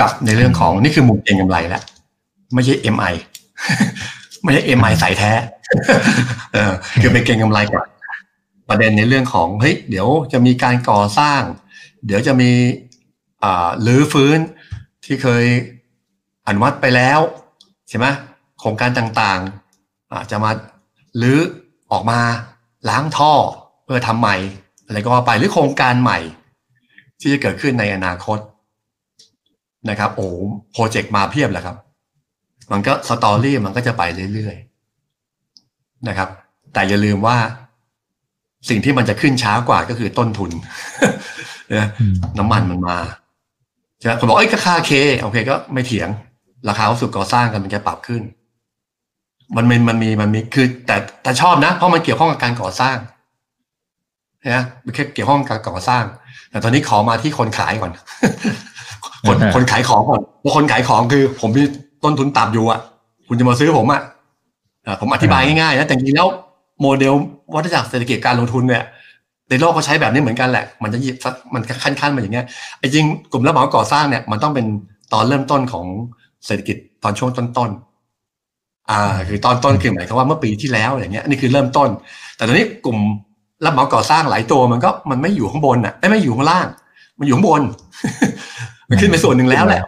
[0.00, 1.82] กับในเรื่องของนี่คือมุมเก็งกำไรแล้ว
[2.54, 3.14] ไม่ใช่ MI
[4.42, 5.32] ไม่ใช่ MI สายแท้
[6.52, 7.84] เออคือเป็นเก็งกำไรกับ
[8.68, 11.40] ประเด็นในเรื่องของเฮ้ยเดี๋ยวจะมีการก่อสร้าง
[12.06, 12.50] เดี๋ยวจะมี
[13.42, 14.38] อ่าลื้อฟื้น
[15.04, 15.44] ที่เคย
[16.46, 17.20] อนุมัติไปแล้ว
[17.88, 18.06] ใช่ไหม
[18.60, 20.50] โครงการต่างๆอาจจะมา
[21.22, 21.40] ลื้อ
[21.92, 22.20] ออกมา
[22.88, 23.32] ล้างท่อ
[23.84, 24.36] เพื่อทำใหม่
[24.86, 26.18] อะไรก็ว่าไปหรือโครงการใหม่
[27.20, 28.38] ที่จะเกิดขึ้นในอนาคต
[29.90, 30.34] นะครับโอ้โห
[30.72, 31.76] โปรเจกต์มาเพียบแหละครับ
[32.72, 34.02] มันก็สตอรี่มันก็จะไป
[34.34, 36.28] เรื่อยๆนะครับ
[36.72, 37.36] แต่อย่าลืมว่า
[38.68, 40.50] สิ่งที่มันจะขึ้นช้ากว่าก็คือต้นทุน
[41.76, 42.98] นะอืมน้ำมันมันมา
[43.98, 44.92] ใช่ไหมคนบอกเอ้ยก็ค่าเค
[45.22, 46.08] โอเคก็ไม่เถียง
[46.68, 48.22] ราคาวัสดุก่อสร้างกันมันจะปรับขึ้น
[49.56, 52.96] มันมีมันมีมันมีคือ แต่แต่ชอบนะ เพราะมันเกี่ยวข้องกับการก่อสร้าง
[54.54, 56.04] นะมันแค่เกี่ยวข้องกับการก่อสร้าง
[56.50, 57.92] แต่ตอนนี้ขอมาที่คนขายก่อน
[59.28, 61.64] คนอ่าคนขายของก่อนเพราะคนขายของคือ ผมมี
[62.04, 62.80] ต้นทุนต่ำอยู่อะ
[63.28, 64.02] คุณจะมาซื้อผมอะ
[64.86, 66.28] อ่าผมอธิบายง่ายๆนะแต่จริงๆแล้ว
[66.80, 67.14] โมเดล
[67.54, 68.84] วัฏจักรเศรษฐกิจการลงทุนเนี่ย
[69.50, 72.46] ในโลกก็ใช้แบบนี้เหมือนกันแหละ มันจะหยิบสักมันขั้นๆมาอย่างเงี้ย
[72.78, 74.66] ไอ้จริงกลุ่มรับเหมาก่อสร้างเนี่ยมันต้องเป็น
[75.12, 75.86] ตอนเริ่มต้นของ
[76.46, 81.88] เศรษฐกิจตอนช่วงต้นๆอ่า คือตอนต้นคือหมายความว่าเมื่อปีที่แล้วอย่างเงี้ยนี่คือเริ่มต้น
[82.36, 82.98] แต่ตอนนี้กลุ่ม
[83.64, 86.66] รับเหมาก่อสร้างหลายตัวมันก็มันไม่อยู่ข้างบนอะไม่ไม่อยู่ข้างล่าง
[87.18, 87.62] มันอยู่ข้างบน
[88.88, 89.82] มันขึ้นไปส่วนหนึ่งแล้วแหละ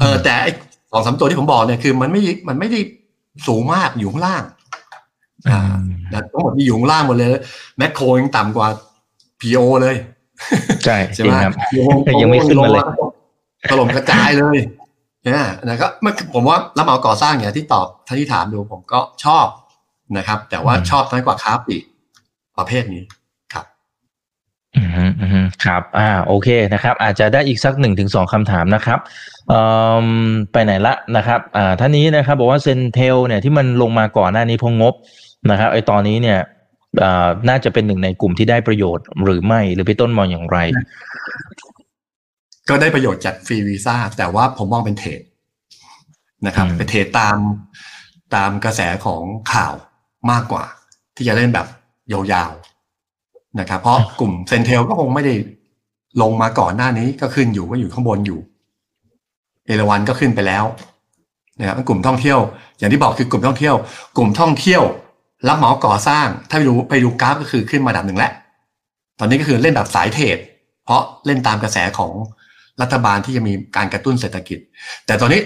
[0.00, 0.50] เออแต่ไอ้
[0.92, 2.80] สองสามตัวที่ผมบอกเนี่ยคือมันไม่มันไม่ได้
[3.46, 4.42] สูงมากอยู่ข้างล่าง
[5.50, 5.60] อ่า
[6.12, 7.30] นะทั้งหมดมีอยู่ข้างล่างหมดเลย
[7.78, 8.68] แมคโครยังต่ำกว่า
[9.40, 9.96] PO เลย
[10.84, 11.84] ใช่จใช่ริไหงมครับ PO
[12.22, 12.84] ยังไม่ขึ้นมาเลย
[13.68, 14.58] ถล่มกระจายเลย
[15.24, 19.46] เนี่ยนะก็มันผมว่ารับเหมาก่อสร้างเนี่ยที่ตอบท่านที่ถามดูผมก็ชอบ
[20.18, 21.84] นะครับ แต่ว่าอืมชอบน้อยกว่าค้าปลีก
[22.58, 23.21] ประเภทนี้ครับ
[24.76, 28.98] อืมฮึอืมฮึครับ อ่า โอเคนะครับ อาจจะได้อีกสักหนึ่งถึงสองคำถามนะครับ
[29.48, 29.60] เอ่
[30.04, 30.06] อ
[30.52, 34.94] ไปไหนละนะครับ อ่าท่านนี้นะครับ บอกว่าเซนเทลเนี่ยที่มันลงมาก่อนหน้านี้เพองบ
[35.50, 36.38] นะครับไอตอนนี้เนี่ย
[37.02, 40.58] อ่าน่าจะเป็นหนึ่งในกลุ่มที่ได้ประโยชน์หรือไม่หรือพี่ต้นมองอย่างไร
[42.68, 45.20] ก็ได้ประโยชน์จากฟรีวีซ่าแต่ว่าผมมองเป็นเทรด
[46.46, 47.36] นะครับอืมเป็นเทรดตาม
[48.34, 49.74] ตามกระแสของข่าว
[50.30, 50.64] มากกว่า
[51.16, 51.66] ที่จะเล่นแบบ
[52.12, 52.61] ยาวๆ
[53.60, 55.34] นะครับ เพราะกลุ่มเซนเทลก็คงไม่ได้
[56.22, 58.40] ลงมาก่อนหน้านี้ก็ขึ้นอยู่ก็อยู่ข้างบนอยู่
[59.66, 60.64] เอราวันก็ขึ้นไปแล้ว
[61.60, 62.38] นะครับกลุ่มท่องเที่ยว
[62.78, 63.74] อย่างที่บอกคือกลุ่มท่องเที่ยว
[64.16, 64.82] กลุ่มท่องเที่ยว
[65.48, 68.32] รับเหมาก่อสร้าง ถ้าไปดูไปดูกราฟก็คือขึ้นมาดับหนึ่งแล้ว
[69.18, 70.38] ตอนนี้ก็คือเล่นแบบสายเทรด
[70.84, 72.12] เพราะเล่นตามกระแสของ
[72.82, 74.58] รัฐบาลที่จะมีการกระตุ้นเศรษฐกิจ
[75.06, 75.40] แต่ตอนนี้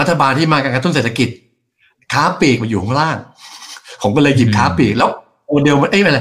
[0.00, 1.28] รัฐบาลที่มาการกระตุ้นเศรษฐกิจ
[2.12, 3.16] ค้าปลีกมาอยู่ข้างล่าง
[4.02, 5.10] ผมก็เลยหยิบค้าปลีกแล้ว
[5.46, 6.20] โมเดลมันเอ้ยอะไร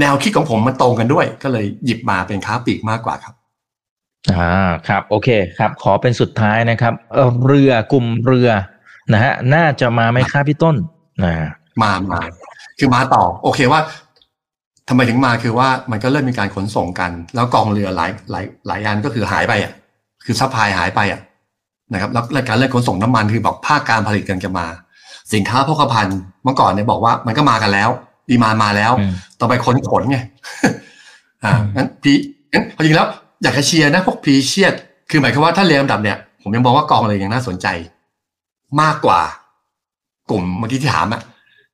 [0.00, 3.34] แนวคิดของผมมันตรงกันด้วย ก็เลยหยิบมาเป็นค้าปลีกมากกว่าครับ
[4.32, 5.28] อ่าครับโอเค
[5.58, 8.50] ครับ ขอเป็นสุดท้ายนะครับเอ่อเรือกลุ่มเรือ
[9.12, 10.76] นะฮะน่าจะมาไหมครับพี่ต้น
[11.24, 11.34] นะ
[11.82, 12.20] มามา
[12.78, 13.80] คือมาต่อ โอเคว่า
[14.88, 19.72] ทำไมถึงมาคือว่ามันก็เริ่มมีการขนส่งกัน แล้วกองเรือหลายหลายหลายอันก็คือหายไปอะ
[20.24, 21.20] คือ supply หายไปอะ
[21.92, 24.66] นะครับแล้วรายการเรื่องขนส่งน้ำมันคือบอกภาคการผลิตกันจะมา
[25.34, 27.90] สินค้าโภคภัณฑ์เมื่อก่อนเนี่ยบอกว่ามันก็มากันแล้ว
[28.30, 30.18] demand มาแล้วอืมต่อไปคนขนไง
[31.44, 32.12] อ่าอืมงั้นพี
[32.52, 33.06] งั้นจริงๆแล้ว
[33.42, 34.74] อยากจะเชียร์นะพวกพีเชียด
[35.10, 37.66] คือหมายความว่าถ้าเรียงลำดับเนี่ยผมยังมองว่ากองเรือยังน่าสนใจ
[38.80, 39.20] มากกว่า
[40.30, 41.22] กลุ่มเมื่อกี้ที่ถามอะ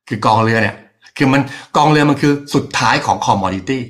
[0.09, 0.77] คือกองเรือเนี่ย
[1.17, 1.43] คือมัน
[1.77, 3.83] กองเรือมันคือสุดท้ายของ commodity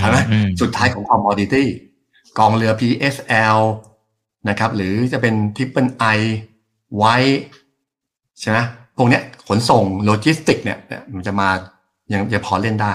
[0.00, 1.68] ใช่ไหมอืสุดท้ายของ commodity
[2.38, 3.58] กองเรือ PSL
[4.48, 6.18] นะครับ หรือจะเป็น Triple I
[6.96, 7.16] ไว้
[8.40, 8.58] ใช่ไหม
[8.96, 10.78] พวกเนี้ยขนส่งโลจิสติกเนี่ย
[11.14, 11.48] มันจะมา
[12.12, 12.92] ยังจะพอเล่นได้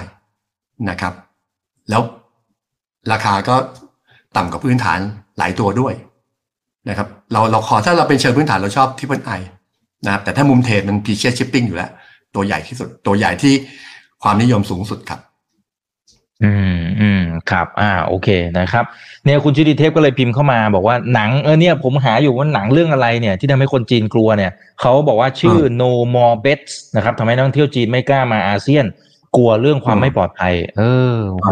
[0.90, 1.14] นะครับ
[1.90, 2.02] แล้ว
[3.12, 3.56] ราคาก็
[4.36, 5.00] ต่ำกว่าพื้นฐาน
[5.38, 5.94] หลายตัวด้วย
[6.90, 9.32] นะครับ เราเราขอถ้าเราเป็นเชิงพื้นฐานเราชอบที่เป็นไอ
[10.06, 11.92] นะครับแต่ถ้ามุมเทรดมันพีเชียชิปปิ้งอยู่แล้ว
[12.36, 13.54] ตัวใหญ่ที่สุดตัวใหญ่ที่
[14.24, 15.20] ความนิยมสูงสุดครับ
[16.44, 17.22] อืมอืม
[17.52, 18.30] ครับ อ่า โอเค
[18.60, 18.86] นะครับ
[19.26, 28.88] เนี่ยคุณชุติเทพก็เลยพิมพ์เข้ามาบอกว่าหนังเออเนี่ยผมหาอยู่ว่าหนังเรื่องอะไรเนี่ย ที่ทำให้คนจีนกลัวเนี่ยเขาบอกว่าชื่อ no more bets นะครับทำให้นักท่องเที่ยวจีนไม่กล้ามาอาเซียน
[29.38, 30.84] กลัวเรื่องความอืมไม่ปลอดภัย เอ
[31.14, 31.52] อโอ้โห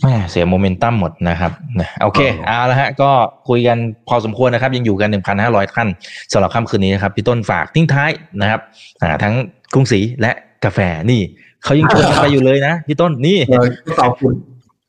[0.00, 3.10] แม่เสียโมเมนตัมหมดนะครับนะโอเคเออเอาละฮะ ก็
[3.48, 3.78] คุยกัน
[4.08, 5.08] พอสมควรนะครับ ยังอยู่กัน
[5.42, 5.88] 1,500ท่าน
[6.32, 8.10] สำหรับค่ำคืนนี้นะครับพี่ต้นฝากทิ้งท้าย
[8.40, 8.60] นะครับ
[9.02, 9.34] อ่า ทั้ง
[9.74, 10.32] กรุงศรีและ
[10.64, 10.78] กาแฟ
[11.10, 11.20] นี่
[11.64, 13.66] เขายังชวนไปอยู่เลยนะพี่ต้นนี่เออ
[14.00, 14.32] ขอบคุณ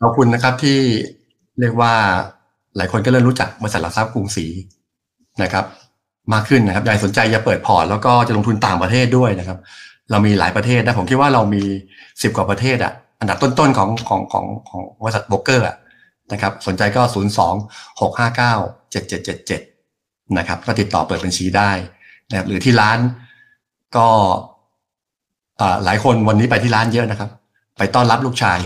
[0.01, 0.77] ขอบคุณนะครับที่
[1.59, 1.93] เรียกว่า
[2.77, 4.45] หลายคนก็เริ่มรู้จักบริษัทหลักทรัพย์กรุงศรี
[5.43, 5.65] นะครับ
[6.33, 9.57] มากขึ้นนะครับใครสนใจจะเปิดพอร์ตแล้วก็จะลงทุนต่างประเทศด้วยนะครับ
[10.11, 11.63] เรามีหลายประเทศนะผมคิดว่าเรามี
[12.21, 15.75] สิบกว่าประเทศอะอันดับต้นๆของของของของบริษัทโบรกเกอร์อะ
[16.31, 17.53] นะครับ สนใจก็ศูนย์สอง
[18.01, 18.53] หกห้าเก้า
[18.91, 19.61] เจ็ดเจ็ดเจ็ดเจ็ด
[20.37, 21.71] นะครับ ก็ติดต่อเปิดบัญชีได้
[22.29, 22.99] นะครับหรือที่ร้าน
[23.97, 24.07] ก็
[25.85, 27.29] หลายคนวันนี้ไปที่ร้านเยอะนะครับ
[27.77, 28.59] ไปต้อนรับลูกชาย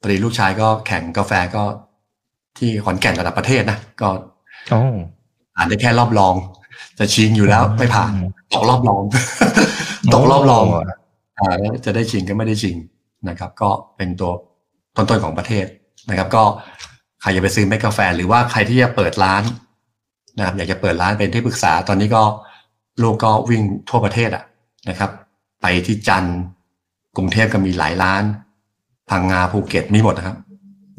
[0.00, 1.62] พอดีลูกชายก็แข่งกาแฟก็
[2.58, 4.08] ที่ขอนแก่นระดับประเทศนะก็
[4.68, 4.80] โอ้
[5.56, 6.34] อ่านได้แค่รอบรอง
[6.98, 8.12] จะชิงอยู่แล้วไม่ผ่าน
[8.54, 9.02] ตกรอบรอง
[10.14, 10.64] ตกรอบรอง
[11.38, 12.76] อ่าแล้วจะได้ชิงก็ไม่ได้ชิง
[13.28, 14.32] นะครับ ก็เป็นตัว
[14.96, 15.66] ต้นๆของประเทศ
[16.10, 16.42] นะครับ ก็
[17.20, 19.42] ใครจะไปซื้อเมกกาแฟ หรือว่าใครที่จะเปิดร้าน
[20.38, 22.22] นะครับ อยากจะเปิดร้านเป็นที่ปรึกษา ตอนนี้ก็
[23.02, 24.44] ลูกก็วิ่งทั่วประเทศอะ
[24.88, 25.10] นะครับ
[25.68, 26.38] ไปที่จันทร์
[27.16, 28.22] กรุงเทพก็มีหลายร้าน
[29.10, 30.36] พังงาภูเก็ตมีหมดนะครับ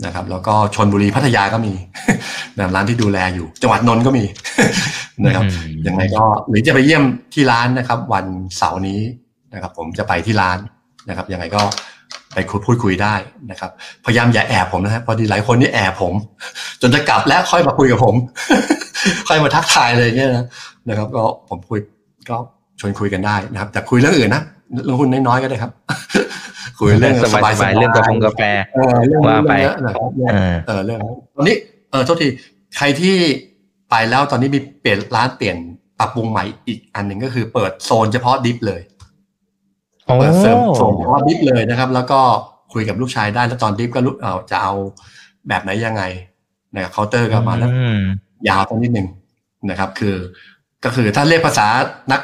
[0.05, 1.73] นะครับ แล้วก็ชนบุรีพัทยาก็มี
[2.55, 4.25] นะครับร้านที่ดูแลอยู่ จังหวัดนนท์ก็มี
[5.25, 7.03] นะครับอืมยังไงก็หรือจะไปเยี่ยม
[7.33, 8.25] ที่ร้านนะครับ วัน
[8.57, 9.01] เสาร์นี้
[9.53, 10.57] นะครับ ผมจะไปที่ร้าน
[11.09, 11.61] นะครับยังไงก็
[12.33, 13.15] ไปคุยพูดคุยได้
[13.51, 13.71] นะครับ
[14.05, 16.13] พยายามอย่าแอบผมนะครับพอดีหลายคนนี่แอบผม
[16.81, 18.15] จนจะกลับแล้วค่อยมาคุยกับผม
[19.27, 20.45] ค่อยมาทักทายเลยเนี่ยนะ
[20.89, 21.79] นะครับ ก็ผมคุย
[22.29, 22.37] ก็
[22.79, 25.71] ชวนคุยกันได้นะครับ แต่คุยเรื่องอื่นนะ เรื่องหุ้นน้อยๆก็ได้ครับ
[26.79, 28.41] คุยเรื่องสบายสสบาบายยๆเรื่องกาแฟกาแฟ
[28.75, 30.99] เออเรื่องว่าไปเรื่องเยอะนะครับเรื่องเออเออเรื่อง
[31.35, 31.55] ตอนนี้
[31.91, 32.27] เออโทษที
[32.77, 33.15] ใครที่
[33.89, 35.57] ไปแล้วตอนนี้มีเปลี่ยนร้านเปลี่ยน
[35.99, 38.81] ปรับปรุงใหม่อีกอันหนึ่งก็คือเปิดโซนเฉพาะดิฟเลย
[40.05, 42.19] โอ้เปิดเสริมโซนเฉพาะดิฟเลยนะครับ แล้วก็
[42.73, 44.73] คุยกับลูกชายได้แล้วตอน drip ก็รู้เออจะเอา
[45.47, 46.03] แบบไหนยังไง
[46.73, 48.01] นะครับเคาน์เตอร์ก็มาแล้วอืม
[48.49, 49.07] ยาวสักนิดหนึ่ง
[49.69, 50.15] นะครับ คือ
[50.83, 51.67] ก็คือถ้าเรียกภาษา
[52.11, 52.21] นัก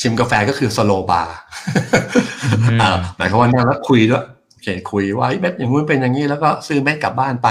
[0.00, 7.48] ชิมกาแฟก็คือ slow bar หมายความว่านั่งแล้วคุยด้วยโอเคคุยว่าเฮ้ยเม็ดอย่างนู้นเป็นอย่างนี้แล้วก็ซื้อเม็ดกลับบ้านไป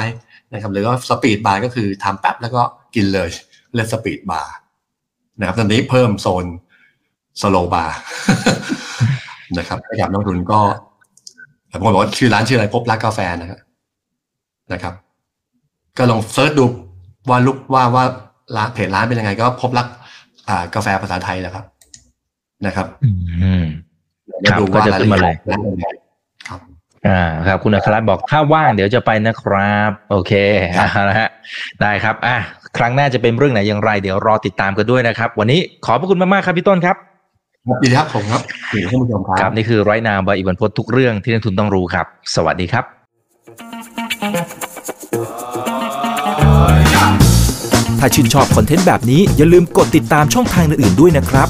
[0.53, 2.61] นะครับหรือว่า speed bar ก็คือทำแป๊บแล้วก็
[2.95, 3.29] กินเลย
[3.75, 4.53] เรียก speed bar
[5.39, 6.45] นะครับตอนนี้เพิ่มโซน
[7.41, 7.97] slow bar
[9.57, 10.59] นะครับให้กับนักลงทุนก็
[11.71, 13.59] ผมบอกว่าชื่อร้านชื่ออะไรพบรักกาแฟนะครับ
[14.73, 14.93] นะครับ
[15.97, 16.65] ก็ลอง search ดู
[17.29, 18.05] ว่าลุกว่าว่า
[18.55, 19.87] ร้านเพจร้านเป็นยังไง ก็พบรัก
[20.49, 21.65] อ่ากาแฟภาษาไทยแหละครับ
[22.65, 23.65] นะครับอืม
[24.49, 25.95] ครับดูก็จะขึ้นมาเลยรายละเอียด
[26.47, 26.59] ครับ
[27.07, 30.33] อ่าครับคุณอัครรัตน์บอกถ้าว่างเดี๋ยวจะไปนะครับ โอเค
[30.77, 31.29] ครับเอาละฮะ
[31.81, 32.37] ได้ครับอะ
[32.77, 36.97] ครั้งหน้าจะเป็นเรื่องไหนอย่างไร เดี๋ยวรอติดตามกันด้วยนะครับ วันนี้ขอบพระคุณมากๆครับพี่ต้นครับ
[37.67, 38.41] ครับดีครับผมครับ
[38.73, 42.05] ดีท่านผู้ชมคครัรับบนี่คือไรนาบายอีวันพศทุกเรื่องที่นักทุนต้องรู้ครับ
[42.35, 42.85] สวัสดีครับ
[47.99, 51.49] ถ้าชื่นชอบคอนเทนต์แบบนี้อย่าลืมกดติดตามช่องทางอื่นๆด้วยนะครับ